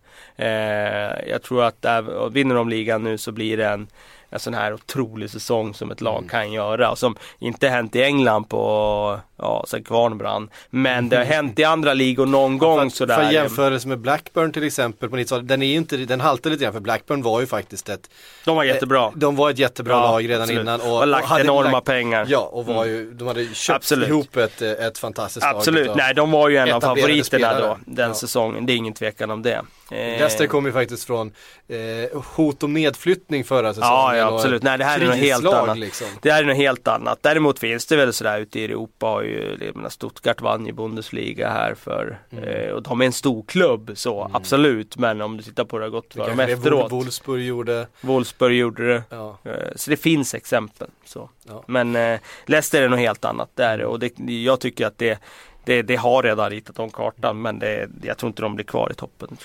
[1.29, 1.87] Jag tror att
[2.31, 3.89] vinner de ligan nu så blir det en
[4.33, 6.29] en sån här otrolig säsong som ett lag Mm.
[6.29, 10.51] kan göra och som inte hänt i England på, ja sen kvarn brann.
[10.71, 13.17] Men det har hänt i andra ligor någon gång för, sådär.
[13.25, 16.73] För jämförelse med Blackburn till exempel på 90-talet, den är inte, den haltar lite grann
[16.73, 18.11] för Blackburn var ju faktiskt ett
[18.45, 19.05] De var jättebra.
[19.05, 20.63] Eh, De var ett jättebra Ja, lag redan absolut.
[20.63, 22.27] innan Och lagt hade enorma lagt- pengar.
[22.29, 24.09] Ja, och var ju, de hade köpt Absolut.
[24.09, 25.57] ihop ett, ett fantastiskt lag.
[25.57, 27.61] Absolut, nej de var ju en av favoriterna spelare.
[27.67, 28.15] då den Ja.
[28.15, 28.67] säsongen.
[28.67, 29.63] Det är ingen tvekan om det.
[29.91, 31.33] Eh, Leicester kom ju faktiskt från
[31.69, 33.93] eh, hot om nedflyttning förra säsongen.
[33.95, 34.63] Ja, ja absolut.
[34.63, 35.79] Nej, det här är något helt annat.
[35.79, 36.07] Liksom.
[36.23, 37.19] Det här är något helt annat.
[37.23, 39.07] Däremot finns det väl sådär ute i Europa.
[39.07, 42.45] Har ju, menar, Stuttgart vann ju Bundesliga här för Mm.
[42.45, 44.97] eh, och de är en stor klubb så absolut.
[44.97, 46.91] Men om du tittar på hur det har gått för dem efteråt.
[46.93, 47.87] Wol- Wolfsburg gjorde.
[48.01, 49.03] Wolfsburg gjorde det.
[49.11, 50.89] Ja, Eh, Så det finns exempel.
[51.05, 51.31] Så.
[51.49, 51.65] Ja.
[51.67, 55.19] Men eh, Leicester är något helt annat där och det, jag tycker att det,
[55.65, 58.89] det, det har redan ritat om kartan men det, jag tror inte de blir kvar
[58.93, 59.37] i toppen.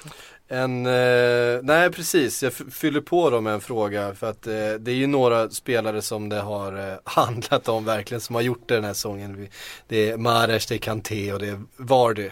[0.48, 4.92] En, eh, nej precis, jag fyller på dem med en fråga för att eh, det
[4.92, 8.76] är ju några spelare som det har eh, handlat om verkligen som har gjort det
[8.76, 9.48] den här säsongen.
[9.88, 12.30] Det är Mares, det är Kanté och det är Vardy.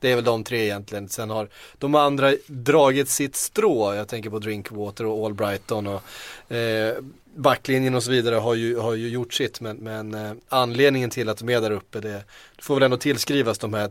[0.00, 1.08] Det är väl de tre egentligen.
[1.08, 1.48] Sen har
[1.78, 3.94] de andra dragit sitt strå.
[3.94, 6.96] Jag tänker på Drinkwater och Albrighton och eh,
[7.34, 9.60] backlinjen och så vidare har ju, har ju gjort sitt.
[9.60, 12.24] Men, men eh, anledningen till att de är där uppe det,
[12.56, 13.90] det får väl ändå tillskrivas de här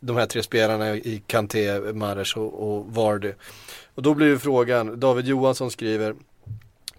[0.00, 3.32] de här tre spelarna i Kanté, Mares och, och Vardy.
[3.94, 6.14] Och då blir ju frågan, David Johansson skriver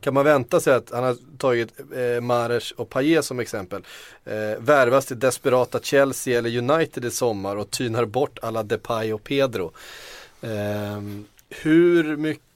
[0.02, 3.82] kan man vänta sig att han har tagit eh, Mares och Payet som exempel.
[4.26, 9.24] Eh, värvas till desperata Chelsea eller United i sommar och tynar bort alla Depay och
[9.24, 9.72] Pedro.
[10.42, 11.02] Eh,
[11.50, 12.47] hur mycket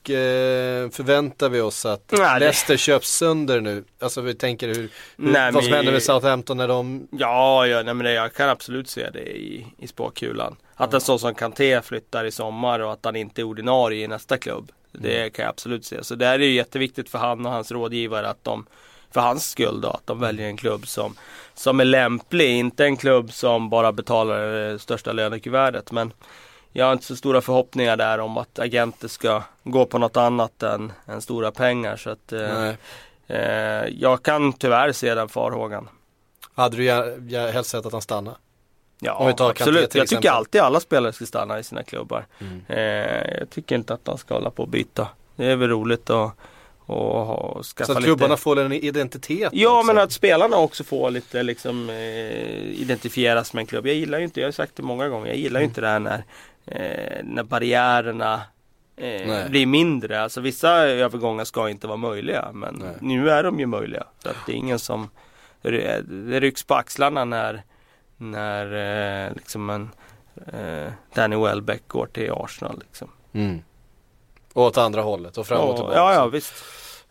[0.92, 3.84] förväntar vi oss att Nej, det- Leicester köps sönder nu?
[4.00, 7.66] Alltså vi tänker hur, hur Nej, vad som men- händer med Southampton när de Ja,
[7.66, 10.56] ja nej, men det, jag kan absolut se det i, i spåkulan.
[10.74, 14.08] Att en sån som Kanté flyttar i sommar och att han inte är ordinarie i
[14.08, 14.72] nästa klubb.
[14.92, 15.30] Det Mm.
[15.30, 16.04] kan jag absolut se.
[16.04, 18.66] Så det är ju jätteviktigt för han och hans rådgivare att de,
[19.10, 21.14] för hans skull då, att de väljer en klubb som,
[21.54, 22.50] som är lämplig.
[22.50, 25.92] Inte en klubb som bara betalar det största lönekuvertet.
[25.92, 26.12] Men
[26.72, 30.62] jag har inte så stora förhoppningar där om att agenter ska gå på något annat
[30.62, 31.96] än, än stora pengar.
[31.96, 32.68] Så att, eh,
[33.26, 35.88] eh, jag kan tyvärr se den farhågan.
[36.54, 38.34] Hade du gär- helst sett att han stannar?
[39.00, 39.94] Ja, absolut.
[39.94, 42.26] Jag tycker alltid alla spelare ska stanna i sina klubbar.
[42.38, 42.62] Mm.
[42.68, 45.08] Eh, jag tycker inte att de ska hålla på och byta.
[45.36, 46.32] Det är väl roligt att
[46.86, 48.06] och, ha- skaffa Så att lite...
[48.06, 49.86] klubbarna får en identitet Ja också.
[49.86, 51.96] men att spelarna också får lite liksom eh,
[52.82, 53.86] identifieras med en klubb.
[53.86, 55.88] Jag gillar ju inte, jag har sagt det många gånger, jag gillar ju inte det
[55.88, 56.24] här när,
[56.66, 58.40] eh, när barriärerna
[58.96, 60.22] eh, blir mindre.
[60.22, 62.94] Alltså vissa övergångar ska inte vara möjliga men Nej.
[63.00, 64.04] nu är de ju möjliga.
[64.22, 65.10] Så att det är ingen som
[65.62, 67.62] det rycks på axlarna när,
[68.16, 69.90] när eh, liksom en
[70.52, 72.82] eh, Danny Welbeck går till Arsenal.
[72.86, 73.08] Liksom.
[73.32, 73.62] Mm.
[74.52, 75.96] Och åt andra hållet och fram och Ja, tillbaka.
[75.96, 76.52] ja, ja visst.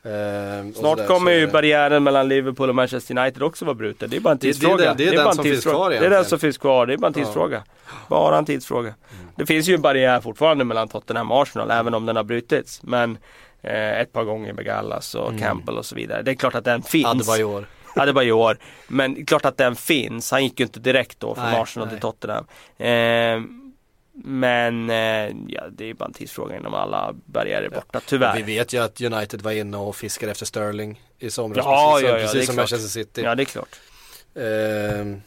[0.04, 4.10] Ehm, och Snart kommer ju det- barriären mellan Liverpool och Manchester United också vara bruten.
[4.10, 4.86] Det är bara en Det- det tidsfråga.
[4.86, 5.76] den- det är den som finns tidsfråga.
[5.76, 6.26] kvar Det är den egentligen.
[6.30, 6.86] som finns kvar.
[6.86, 7.64] Det är bara en tidsfråga.
[8.08, 8.94] Bara en tidsfråga.
[9.36, 12.84] Det finns ju en barriär fortfarande mellan Tottenham och Arsenal även om den har brutits.
[12.84, 13.18] Men
[13.64, 16.22] eh, ett par gånger med Gallas och Campbell och så vidare.
[16.22, 17.06] Det är klart att den finns.
[17.06, 17.66] Adebayor.
[17.96, 18.58] Det år.
[18.88, 20.32] Men det klart att den finns.
[20.32, 21.96] Han gick ju inte direkt då från Nej, Arsenal nej.
[21.96, 22.46] till Tottenham.
[22.78, 23.61] Eh,
[24.14, 28.36] men eh, ja, det är bara en tidsfråga innan alla barriärer är borta, tyvärr.
[28.36, 31.58] Vi vet ju att United var inne och fiskade efter Sterling i somras.
[31.58, 32.72] Ja, precis ja, ja, precis som klart.
[32.72, 33.22] Manchester City.
[33.22, 33.80] Ja det är klart.
[34.36, 35.22] Ehm,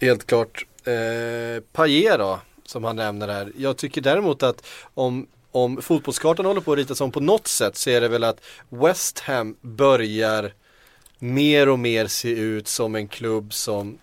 [0.00, 0.66] helt klart.
[0.88, 3.52] Uh, Payet då, som han nämner här.
[3.56, 7.76] Jag tycker däremot att om, om fotbollskartan håller på att ritas om på något sätt
[7.76, 10.52] så är det väl att West Ham börjar
[11.18, 13.98] mer och mer se ut som en klubb som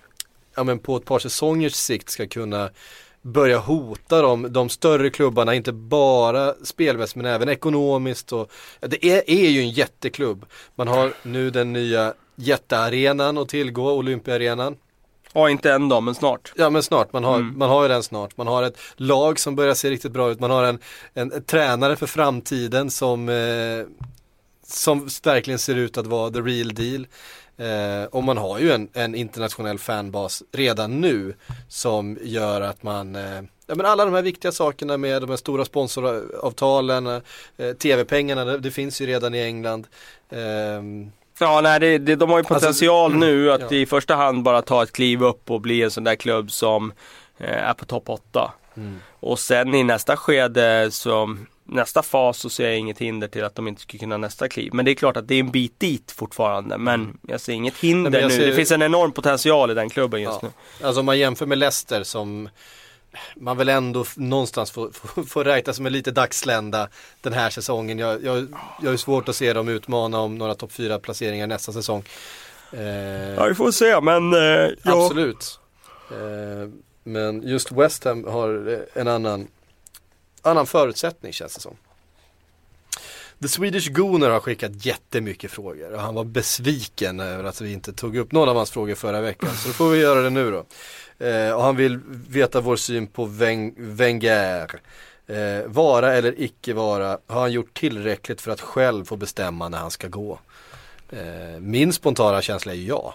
[0.56, 2.70] ja, men på ett par säsongers sikt ska kunna
[3.22, 8.32] börja hota de, de större klubbarna, inte bara spelmässigt men även ekonomiskt.
[8.32, 10.46] Och, det är, är ju en jätteklubb.
[10.76, 14.76] Man har nu den nya jättearenan att tillgå, Olympiaarenan.
[15.34, 16.54] Ja inte än då men snart.
[16.56, 17.58] Ja men snart, man har, Mm.
[17.58, 18.38] man har ju den snart.
[18.38, 20.40] Man har ett lag som börjar se riktigt bra ut.
[20.40, 20.80] Man har en,
[21.14, 23.86] en, en tränare för framtiden som, eh,
[24.68, 27.08] som verkligen ser ut att vara the real deal.
[27.60, 31.36] Eh, och man har ju en, en internationell fanbas redan nu
[31.68, 35.38] som gör att man eh, Ja men alla de här viktiga sakerna med de här
[35.38, 39.88] stora sponsoravtalen, eh, tv-pengarna, det, det finns ju redan i England.
[40.30, 43.78] Ehm, Ja nej det, det, de har ju Alltså, potential nu att ja.
[43.78, 46.94] i första hand bara ta ett kliv upp och bli en sån där klubb som
[47.38, 48.52] eh, är på topp 8.
[48.78, 49.00] mm.
[49.20, 51.38] Och sen i nästa skede så
[51.72, 54.74] Nästa fas så ser jag inget hinder till att de inte skulle kunna nästa kliv.
[54.74, 56.78] Men det är klart att det är en bit dit fortfarande.
[56.78, 58.30] Men jag ser inget hinder Nej, nu.
[58.30, 60.50] ser- Det finns en enorm potential i den klubben just Ja.
[60.80, 60.86] nu.
[60.86, 62.50] Alltså om man jämför med Leicester som
[63.36, 66.88] man väl ändå någonstans får, får, får räkna som en lite dagslända
[67.22, 68.00] den här säsongen.
[68.00, 68.48] Jag, jag,
[68.82, 72.04] jag har svårt att se dem utmana om några topp 4 placeringar nästa säsong.
[72.74, 72.80] Eh,
[73.36, 74.40] ja vi får se men eh,
[74.84, 75.06] ja.
[75.06, 75.60] Absolut.
[76.12, 76.70] Eh,
[77.04, 79.48] men just West Ham har en annan,
[80.50, 81.76] annan förutsättning känns det som.
[83.42, 87.94] The Swedish Gooner har skickat jättemycket frågor och han var besviken över att vi inte
[87.94, 89.50] tog upp någon av hans frågor förra veckan.
[89.56, 90.66] Så då får vi göra det nu då.
[91.26, 94.82] Eh, och han vill veta vår syn på Weng Wenger.
[95.28, 99.78] Eh, vara eller icke vara, har han gjort tillräckligt för att själv få bestämma när
[99.78, 100.40] han ska gå?
[101.10, 103.14] Eh, min spontana känsla är ja.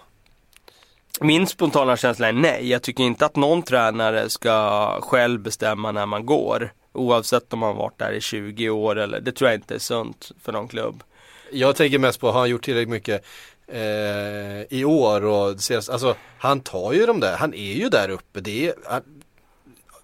[1.20, 2.70] Min spontana känsla är nej.
[2.70, 6.72] Jag tycker inte att någon tränare ska själv bestämma när man går.
[6.95, 10.33] Oavsett om man varit där i 20 år eller, det tror jag inte är sunt
[10.43, 11.03] för någon klubb.
[11.53, 13.25] Jag tänker mest på, har han gjort tillräckligt mycket
[13.67, 18.41] eh, i år och alltså han tar ju de där, han är ju där uppe.
[18.41, 19.03] Det är, han,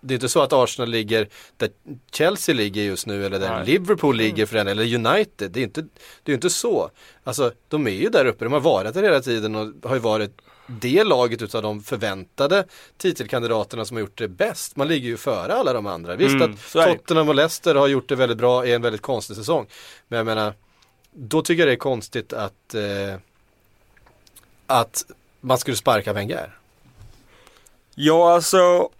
[0.01, 1.69] det är inte så att Arsenal ligger där
[2.13, 3.67] Chelsea ligger just nu eller där Nej.
[3.67, 4.47] Liverpool ligger mm.
[4.47, 5.51] för den eller United.
[5.51, 5.87] Det är inte,
[6.23, 6.91] det är inte så.
[7.25, 10.01] Alltså de är ju där uppe, de har varit där hela tiden och har ju
[10.01, 10.41] varit
[10.81, 12.65] det laget utav de förväntade
[12.97, 14.77] titelkandidaterna som har gjort det bäst.
[14.77, 16.17] Man ligger ju före alla de andra.
[16.17, 19.37] Visst mm, att Tottenham och Leicester har gjort det väldigt bra i en väldigt konstig
[19.37, 19.67] säsong.
[20.09, 20.55] Men jag menar,
[21.13, 23.21] då tycker jag det är konstigt att, eh,
[24.67, 25.05] att
[25.41, 26.57] man skulle sparka Wenger.
[27.95, 28.91] Ja, alltså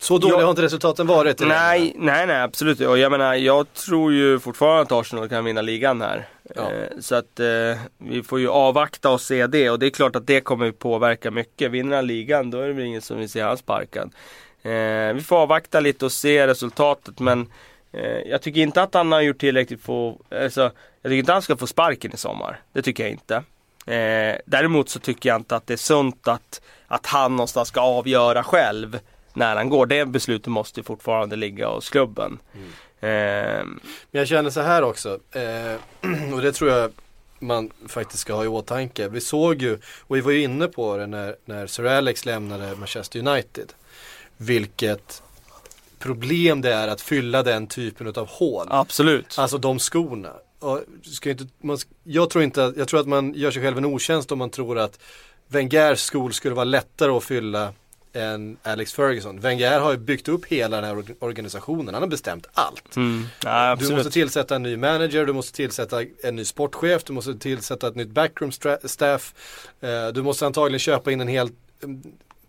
[0.00, 1.40] så dåliga har inte resultaten varit?
[1.40, 2.80] Nej, nej, nej, absolut.
[2.80, 6.28] Och jag menar, jag tror ju fortfarande att Arsenal kan vinna ligan här.
[6.54, 6.72] Ja.
[6.72, 9.70] Eh, så att eh, vi får ju avvakta och se det.
[9.70, 11.70] Och det är klart att det kommer påverka mycket.
[11.70, 14.14] Vinner han ligan, då är det väl ingen som vill se han sparkad.
[14.62, 17.20] Eh, vi får avvakta lite och se resultatet.
[17.20, 17.52] Men
[18.26, 20.16] jag tycker inte att han har gjort tillräckligt för...
[20.30, 20.60] Alltså,
[21.02, 22.60] jag tycker inte att han ska få sparken i sommar.
[22.72, 23.42] Det tycker jag inte.
[23.86, 27.80] Eh, däremot så tycker jag inte att det är sunt att, att han någonstans ska
[27.80, 28.98] avgöra själv
[29.34, 29.86] när han går.
[29.86, 32.38] Det beslutet måste fortfarande ligga hos klubben.
[32.54, 32.68] Mm.
[33.02, 33.80] Eh, Men
[34.10, 36.92] jag känner så här också, eh, och det tror jag
[37.38, 39.08] man faktiskt ska ha i åtanke.
[39.08, 42.76] Vi såg ju, och vi var ju inne på det när, när Sir Alex lämnade
[42.76, 43.72] Manchester United.
[44.36, 45.22] Vilket
[45.98, 48.66] problem det är att fylla den typen av hål.
[48.70, 49.38] Absolut.
[49.38, 50.32] Alltså de skorna.
[50.58, 53.84] Och ska inte, man, jag, tror inte, jag tror att man gör sig själv en
[53.84, 54.98] otjänst om man tror att
[55.48, 57.72] Wengers skor skulle vara lättare att fylla
[58.12, 59.40] än Alex Ferguson.
[59.40, 62.96] Wenger har ju byggt upp hela den här organisationen, han har bestämt allt.
[62.96, 63.26] Mm.
[63.44, 67.34] Ja, du måste tillsätta en ny manager, du måste tillsätta en ny sportchef, du måste
[67.34, 68.52] tillsätta ett nytt backroom
[68.84, 69.34] staff.
[69.80, 71.50] Eh, du måste antagligen köpa in en hel
[71.82, 72.02] mm,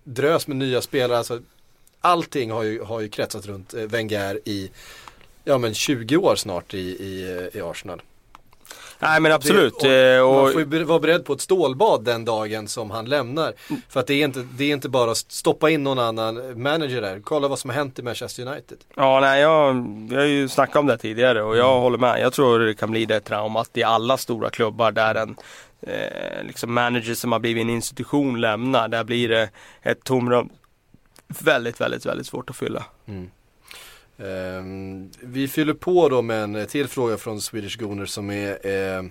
[0.03, 1.17] drös med nya spelare.
[1.17, 1.41] Alltså,
[2.01, 4.71] allting har ju, har ju kretsat runt eh, Wenger i
[5.43, 8.01] ja, men 20 år snart i, i, i Arsenal.
[9.03, 9.79] Nej men absolut.
[9.79, 13.05] Det, och, och, man får ju vara beredd på ett stålbad den dagen som han
[13.05, 13.53] lämnar.
[13.69, 13.81] Mm.
[13.89, 17.01] För att det är, inte, det är inte bara att stoppa in någon annan manager
[17.01, 17.21] där.
[17.23, 18.77] Kolla vad som har hänt i Manchester United.
[18.95, 19.75] Ja nej jag,
[20.11, 21.81] jag har ju snackat om det tidigare och jag mm.
[21.81, 22.21] håller med.
[22.21, 25.35] Jag tror det kan bli det traumat i alla stora klubbar där en
[25.81, 28.87] eh, liksom manager som har blivit en institution lämnar.
[28.87, 29.49] Där blir det
[29.81, 30.49] ett tomrum
[31.27, 32.83] väldigt, väldigt, väldigt svårt att fylla.
[33.07, 33.29] Mm.
[34.17, 39.03] Um, vi fyller på då med en till fråga från Swedish Gunner som är eh,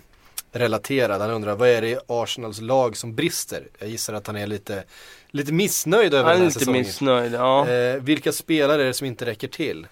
[0.52, 1.20] relaterad.
[1.20, 3.68] Han undrar vad är det i Arsenals lag som brister?
[3.78, 4.84] Jag gissar att han är lite,
[5.30, 6.80] lite missnöjd över han den här säsongen.
[6.80, 7.68] missnöjd, ja.
[7.68, 9.86] Eh, vilka spelare är det som inte räcker till?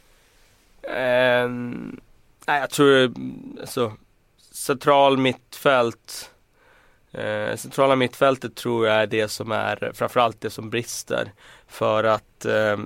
[0.82, 2.00] Um,
[2.46, 3.12] nej, jag tror
[3.60, 3.96] alltså,
[4.52, 6.30] central mittfält
[7.12, 11.32] eh, Centrala mittfältet tror jag är det som är framförallt det som brister.
[11.68, 12.78] För att eh,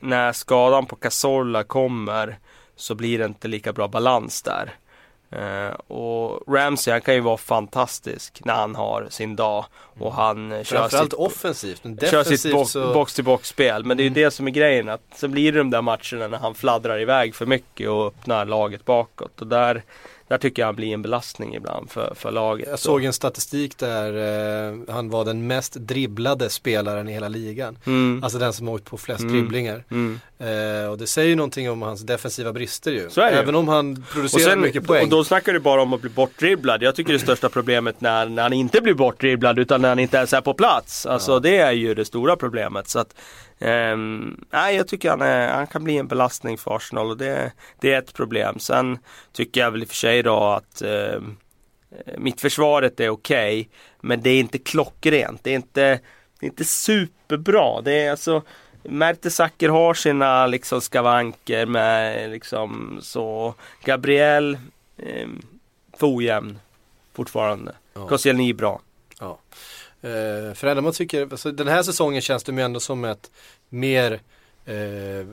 [0.00, 2.38] när skadan på Cazorla kommer
[2.76, 4.74] så blir det inte lika bra balans där.
[5.36, 9.64] Uh, och Ramsey han kan ju vara fantastisk när han har sin dag
[9.98, 12.94] och han uh, kör sitt, offensivt, men kör sitt bo så...
[12.94, 13.84] box till box spel.
[13.84, 14.22] Men det är ju mm.
[14.22, 17.34] det som är grejen att så blir det de där matcherna när han fladdrar iväg
[17.34, 19.82] för mycket och öppnar laget bakåt och där
[20.30, 22.68] där tycker jag han blir en belastning ibland för, för laget.
[22.70, 24.12] Jag såg en statistik där
[24.68, 27.78] eh, han var den mest dribblade spelaren i hela ligan.
[27.86, 28.24] Mm.
[28.24, 29.32] Alltså den som åkt på flest mm.
[29.32, 29.84] dribblingar.
[29.90, 30.20] Mm.
[30.38, 33.08] Eh, och det säger ju någonting om hans defensiva brister ju.
[33.22, 35.02] Även om han producerar sen, mycket poäng.
[35.02, 36.82] Och då snackar du bara om att bli bortdribblad.
[36.82, 40.16] Jag tycker det största problemet när, när han inte blir bortdribblad utan när han inte
[40.16, 41.06] ens är på plats.
[41.06, 41.38] Alltså ja.
[41.38, 42.88] det är ju det stora problemet.
[42.88, 43.14] Så att
[43.60, 47.52] Um, nej, jag tycker han, är, han kan bli en belastning för Arsenal och det,
[47.80, 48.58] det är ett problem.
[48.58, 48.98] Sen
[49.32, 51.20] tycker jag väl i och för sig då att uh,
[52.18, 53.60] mittförsvaret är okej.
[53.60, 55.44] Okay, men det är inte klockrent.
[55.44, 56.00] Det är inte,
[56.40, 57.80] det är inte superbra.
[57.80, 58.42] Det är alltså
[58.82, 63.54] Mertesacker har sina liksom skavanker med liksom så.
[63.84, 64.58] Gabriel
[64.96, 65.28] eh,
[65.98, 66.58] för ojämn
[67.12, 67.74] fortfarande.
[67.94, 68.08] Ja.
[68.08, 68.80] Koscielny bra.
[69.20, 69.38] Ja.
[70.02, 73.30] Eh, för ändå man tycker, alltså, den här säsongen känns det ju ändå som ett
[73.68, 74.20] mer
[74.66, 75.26] eh,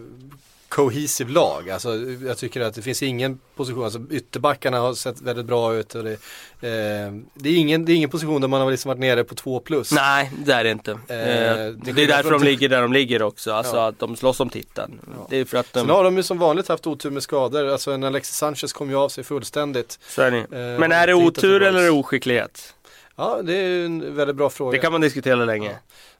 [0.70, 1.70] cohesive lag.
[1.70, 1.96] Alltså,
[2.26, 5.96] jag tycker att det finns ingen position, alltså ytterbackarna har sett väldigt bra ut.
[5.96, 9.00] Och det, eh, det, är ingen, det är ingen position där man har liksom varit
[9.00, 9.92] nere på två plus.
[9.92, 10.92] Nej, det är det inte.
[10.92, 13.52] Eh, det det, är är därför de ligger där de ligger också.
[13.52, 13.88] Alltså Ja.
[13.88, 15.00] att de slåss om titeln.
[15.30, 15.80] Det är för att de...
[15.80, 17.68] Sen har de ju som vanligt haft otur med skador.
[17.68, 20.00] Alltså en Alexis Sanchez kom ju av sig fullständigt.
[20.08, 20.38] Så är det.
[20.38, 22.74] Eh, Men är det otur eller oskicklighet?
[23.20, 24.72] Ja, det är en väldigt bra fråga.
[24.72, 25.76] Det kan man diskutera länge.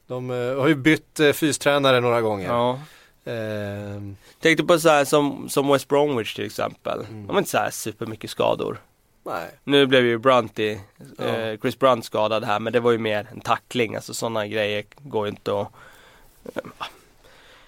[0.06, 2.48] De eh, har ju bytt uh, fystränare några gånger.
[2.48, 2.80] Ja.
[3.32, 4.02] Eh,
[4.40, 6.98] Tänkte på så här som, som West Bromwich till exempel.
[7.00, 7.26] Mm.
[7.26, 8.80] De har inte så här supermycket skador.
[9.26, 9.48] nej.
[9.64, 10.78] Nu blev ju Brunty,
[11.18, 11.24] Ja.
[11.24, 13.94] eh, Chris Brunt skadad här men det var ju mer en tackling.
[13.94, 15.68] Alltså sådana grejer går ju inte att...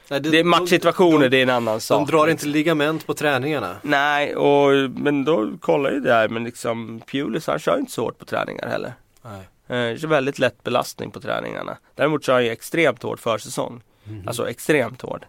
[0.09, 2.07] nej Det är matchsituationer, de, det är en annan de, sak.
[2.09, 3.77] de drar inte ligament på träningarna.
[3.83, 7.93] Nej, och, men då kollar ju det här men liksom Pulis han kör ju inte
[7.93, 8.93] så hårt på träningar heller.
[9.23, 9.49] Nej.
[9.67, 11.79] Eh, kör väldigt lätt belastning på träningarna.
[11.95, 13.83] Däremot kör han ju extremt hård försäsong.
[14.05, 14.29] Mhm.
[14.29, 15.27] Alltså extremt hård.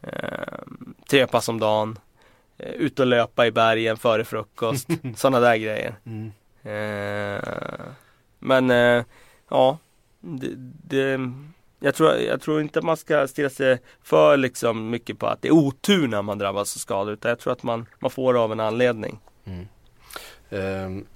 [0.00, 0.58] Eh,
[1.08, 1.98] tre pass om dagen.
[2.58, 4.88] Eh, ut och löpa i bergen före frukost.
[5.16, 5.94] Sådana där grejer.
[6.06, 6.32] Mm.
[6.62, 7.84] Eh,
[8.38, 9.04] men eh,
[9.48, 9.78] ja,
[10.20, 10.50] det,
[10.88, 11.20] det,
[11.80, 15.48] jag, tror, jag tror inte man ska stirra sig för liksom mycket på att det
[15.48, 17.12] är otur när man drabbas av skador.
[17.12, 19.20] Utan jag tror att man, man får av en anledning.
[20.50, 21.06] Ehm,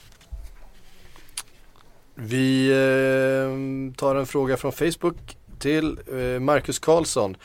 [2.15, 7.37] vi eh, tar en fråga från Facebook till eh, Marcus Karlsson.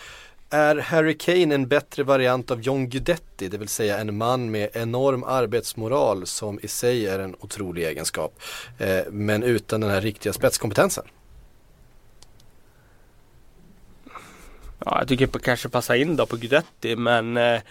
[0.50, 4.70] Är Harry Kane en bättre variant av John Guidetti, det vill säga en man med
[4.74, 8.40] enorm arbetsmoral som i sig är en otrolig egenskap,
[8.78, 11.04] eh, men utan den här riktiga spetskompetensen?
[14.86, 17.62] Ja, jag tycker på, kanske passa in då på Guidetti men eh,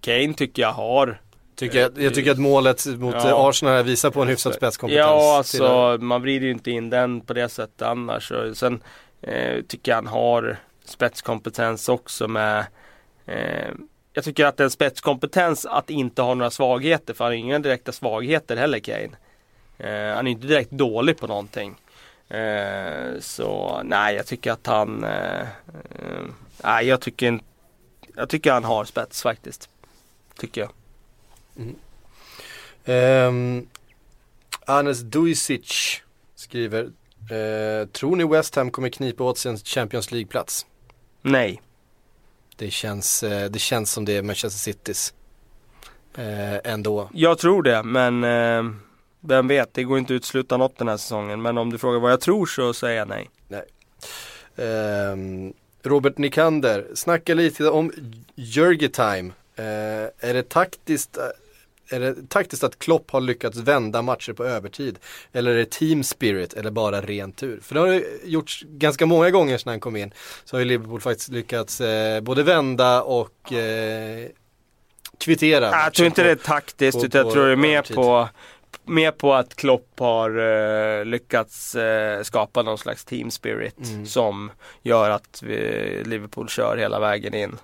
[0.00, 1.20] Kane tycker jag har
[1.56, 3.28] Tycker jag, jag tycker att målet mot Ja.
[3.28, 5.06] eh, Arsenal visar på en hyfsad spetskompetens.
[5.06, 8.30] Ja, alltså man vrider ju inte in den på det sättet annars.
[8.30, 8.82] Och sen
[9.22, 12.66] eh, tycker jag han har spetskompetens också med
[13.26, 13.70] eh,
[14.12, 17.36] Jag tycker att det är en spetskompetens att inte ha några svagheter för han har
[17.36, 19.10] inga direkta svagheter heller Kane.
[19.78, 21.74] Eh, han är inte direkt dålig på någonting.
[22.28, 26.24] Eh, så nej, jag tycker att han eh, eh,
[26.64, 27.40] Nej, jag tycker
[28.16, 29.68] Jag tycker han har spets faktiskt.
[30.38, 30.70] Tycker jag.
[32.86, 33.68] Um,
[34.66, 36.00] Anes Dujsic
[36.34, 36.84] skriver
[37.30, 40.66] eh, Tror ni West Ham kommer knipa åt sig en Champions League-plats?
[41.22, 41.62] Nej.
[42.56, 45.14] Det känns, eh, det känns som det är Manchester Citys
[46.14, 47.10] eh, ändå.
[47.12, 48.72] Jag tror det, men eh,
[49.20, 51.42] vem vet, det går inte att utesluta något den här säsongen.
[51.42, 53.30] Men om du frågar vad jag tror så säger jag nej.
[54.56, 55.52] Ehm,
[55.82, 57.92] Robert Nikander, snacka lite om
[58.34, 59.32] Jörgi Time.
[59.56, 61.18] Eh, är det taktiskt
[61.90, 64.98] är det taktiskt att Klopp har lyckats vända matcher på övertid?
[65.32, 67.60] Eller är det team spirit eller bara ren tur?
[67.62, 70.12] För det har det gjorts ganska många gånger sedan han kom in.
[70.44, 74.28] Så har ju Liverpool faktiskt lyckats eh, både vända och eh,
[75.18, 75.70] kvittera.
[75.70, 77.96] jag tror inte på- det är taktiskt, på- utan jag tror det är mer övertid.
[77.96, 78.28] på,
[78.84, 80.38] mer på att Klopp har
[80.98, 84.06] eh, lyckats eh, skapa någon slags team spirit Mm.
[84.06, 84.50] som
[84.82, 87.56] gör att vi, Liverpool kör hela vägen in.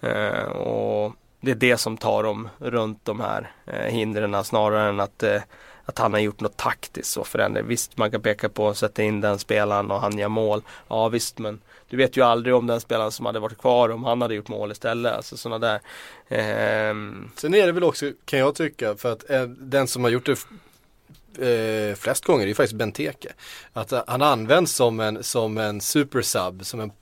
[0.00, 1.12] Eh, och
[1.46, 5.42] det är det som tar dem runt de här eh, hindren snarare än att, eh,
[5.84, 7.64] att han har gjort något taktiskt och förändrat.
[7.64, 10.62] Visst man kan peka på att sätta in den spelaren och han gör mål.
[10.88, 14.04] Ja visst men du vet ju aldrig om den spelaren som hade varit kvar om
[14.04, 15.12] han hade gjort mål istället.
[15.12, 15.80] Alltså sådana där.
[16.28, 16.94] Eh,
[17.36, 20.26] Sen är det väl också, kan jag tycka, för att eh, den som har gjort
[20.26, 23.32] det eh, flest gånger är ju faktiskt Benteke.
[23.72, 26.92] Att eh, han används som en, som en supersub, som en,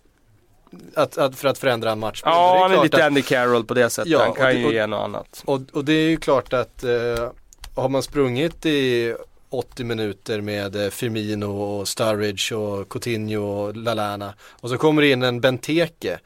[0.95, 2.23] att, att, för att förändra en match.
[2.25, 4.13] Ja, han är klart lite Andy Carroll på det sättet.
[4.13, 5.43] Ja, han och kan det- ju och- ge något annat.
[5.45, 6.91] och, och det är ju klart att eh,
[7.75, 9.15] har man sprungit i
[9.51, 15.11] 80 minuter med eh, Firmino och Sturridge och Coutinho och Lalana och så kommer det
[15.11, 16.19] in en Benteke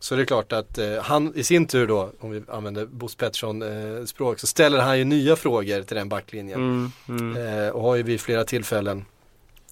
[0.00, 3.16] så det är klart att eh, han i sin tur då, om vi använder Bosse
[3.16, 6.60] Pettersson eh, språk, så ställer han ju nya frågor till den backlinjen.
[6.60, 6.92] Mm,
[7.32, 7.64] mm.
[7.64, 9.04] Eh, och har ju vid flera tillfällen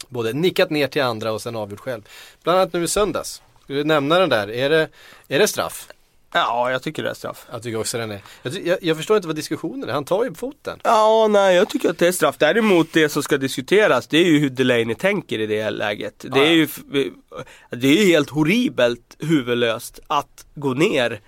[0.09, 2.03] både nickat ner till andra och sen avgjort själv.
[2.43, 3.43] Bland annat nu i söndags.
[3.67, 4.89] Skulle du nämna den där, är det,
[5.29, 5.89] är det straff?
[6.33, 7.47] Ja, jag tycker det är straff.
[7.53, 8.21] Jag tycker också den är.
[8.43, 10.79] Jag, jag, jag förstår inte vad diskussionen är, han tar ju foten.
[10.85, 12.37] Ja, nej, jag tycker att det är straff.
[12.39, 16.19] Däremot det som ska diskuteras, det är ju hur Delaney tänker i det läget.
[16.19, 16.69] Det Ja, är ju
[17.71, 21.21] det är ju helt horribelt huvudlöst att gå ner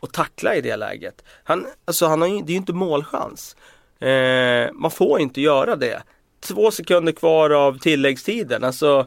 [0.00, 1.22] och tackla i det läget.
[1.44, 3.56] Han, alltså han har ju, det är ju inte målchans.
[4.00, 6.02] Eh, man får inte göra det.
[6.40, 9.06] Två sekunder kvar av tilläggstiden, alltså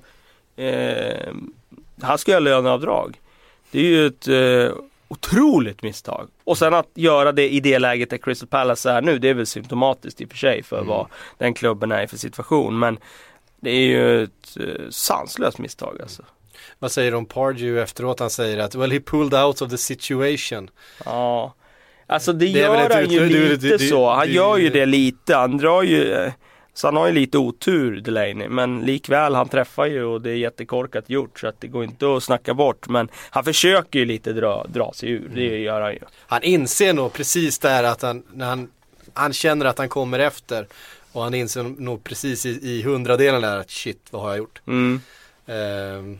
[0.55, 1.33] eh,
[2.01, 3.19] han ska göra löneavdrag.
[3.71, 4.77] Det är ju ett eh,
[5.07, 6.27] otroligt misstag.
[6.43, 9.33] Och sen att göra det i det läget där Crystal Palace är nu, det är
[9.33, 12.79] väl symptomatiskt i och för sig för vad den klubben är i för situation.
[12.79, 12.97] Men
[13.61, 16.23] det är ju ett eh, sanslöst misstag alltså.
[16.79, 18.19] vad säger de om Pardew efteråt?
[18.19, 20.69] Han säger att well he pulled out of the situation.
[21.05, 21.53] Ja.
[22.07, 24.09] Alltså det, Det gör han ju lite så.
[24.09, 25.35] Han gör ju det lite.
[25.35, 26.31] Han drar ju eh,
[26.79, 28.47] så han har ju lite otur Delaney.
[28.49, 31.39] Men likväl han träffar ju och det är jättekorkat gjort.
[31.39, 32.87] Så att det går inte att snacka bort.
[32.89, 35.29] Men han försöker ju lite dra, dra sig ur.
[35.35, 35.61] Det Mm.
[35.61, 35.99] gör han ju.
[36.27, 38.71] Han inser nog precis där att han, när han,
[39.13, 40.67] han känner att han kommer efter.
[41.11, 44.61] Och han inser nog precis i, i hundradelen där att shit, vad har jag gjort?
[44.67, 45.01] Mm.
[45.47, 46.19] Ehm,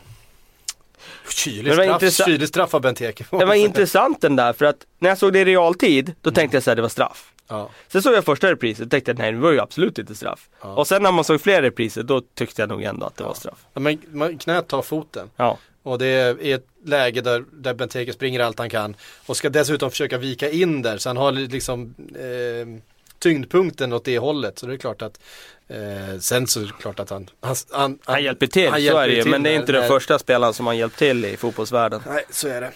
[1.30, 3.26] kylig, straff, kylig straff av Benteke.
[3.32, 6.57] Det var intressant den där för att när jag såg det i realtid då tänkte
[6.57, 7.32] jag att det var straff.
[7.49, 7.69] Ja.
[7.87, 10.49] Sen såg jag första reprisen och tänkte att nej det var ju absolut inte straff.
[10.61, 10.75] Ja.
[10.75, 13.33] Och sen när man såg fler repriser då tyckte jag nog ändå att det var
[13.33, 13.65] straff.
[13.73, 15.29] Ja, Men man, knät tar foten.
[15.35, 15.57] Ja.
[15.83, 18.95] Och det är ett läge där, där Benteke springer allt han kan.
[19.25, 20.97] Och ska dessutom försöka vika in där.
[20.97, 22.81] Så han har liksom eh,
[23.19, 24.59] tyngdpunkten åt det hållet.
[24.59, 25.19] Så det är klart att
[25.67, 28.83] eh, sen så är det klart att han Han, han, Han hjälper till, han så
[28.83, 29.25] hjälper är det ju.
[29.25, 32.01] Men det är inte den första spelaren som har hjälpt till i fotbollsvärlden.
[32.07, 32.71] Nej, så är det.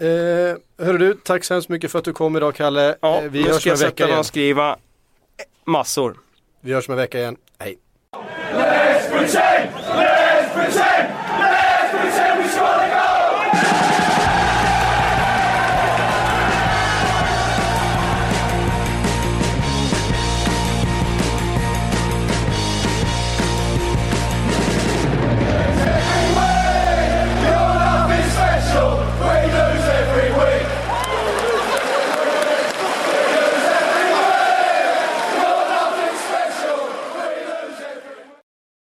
[0.00, 0.06] Eh,
[0.86, 2.96] hörru du, tack så hemskt mycket för att du kom idag Kalle.
[3.00, 4.18] Ja, eh, vi nu hörs ska jag sätta mig igen.
[4.18, 4.76] och skriva
[5.64, 6.16] massor.
[6.60, 7.36] Vi hörs om en vecka igen.
[7.58, 7.78] Hej.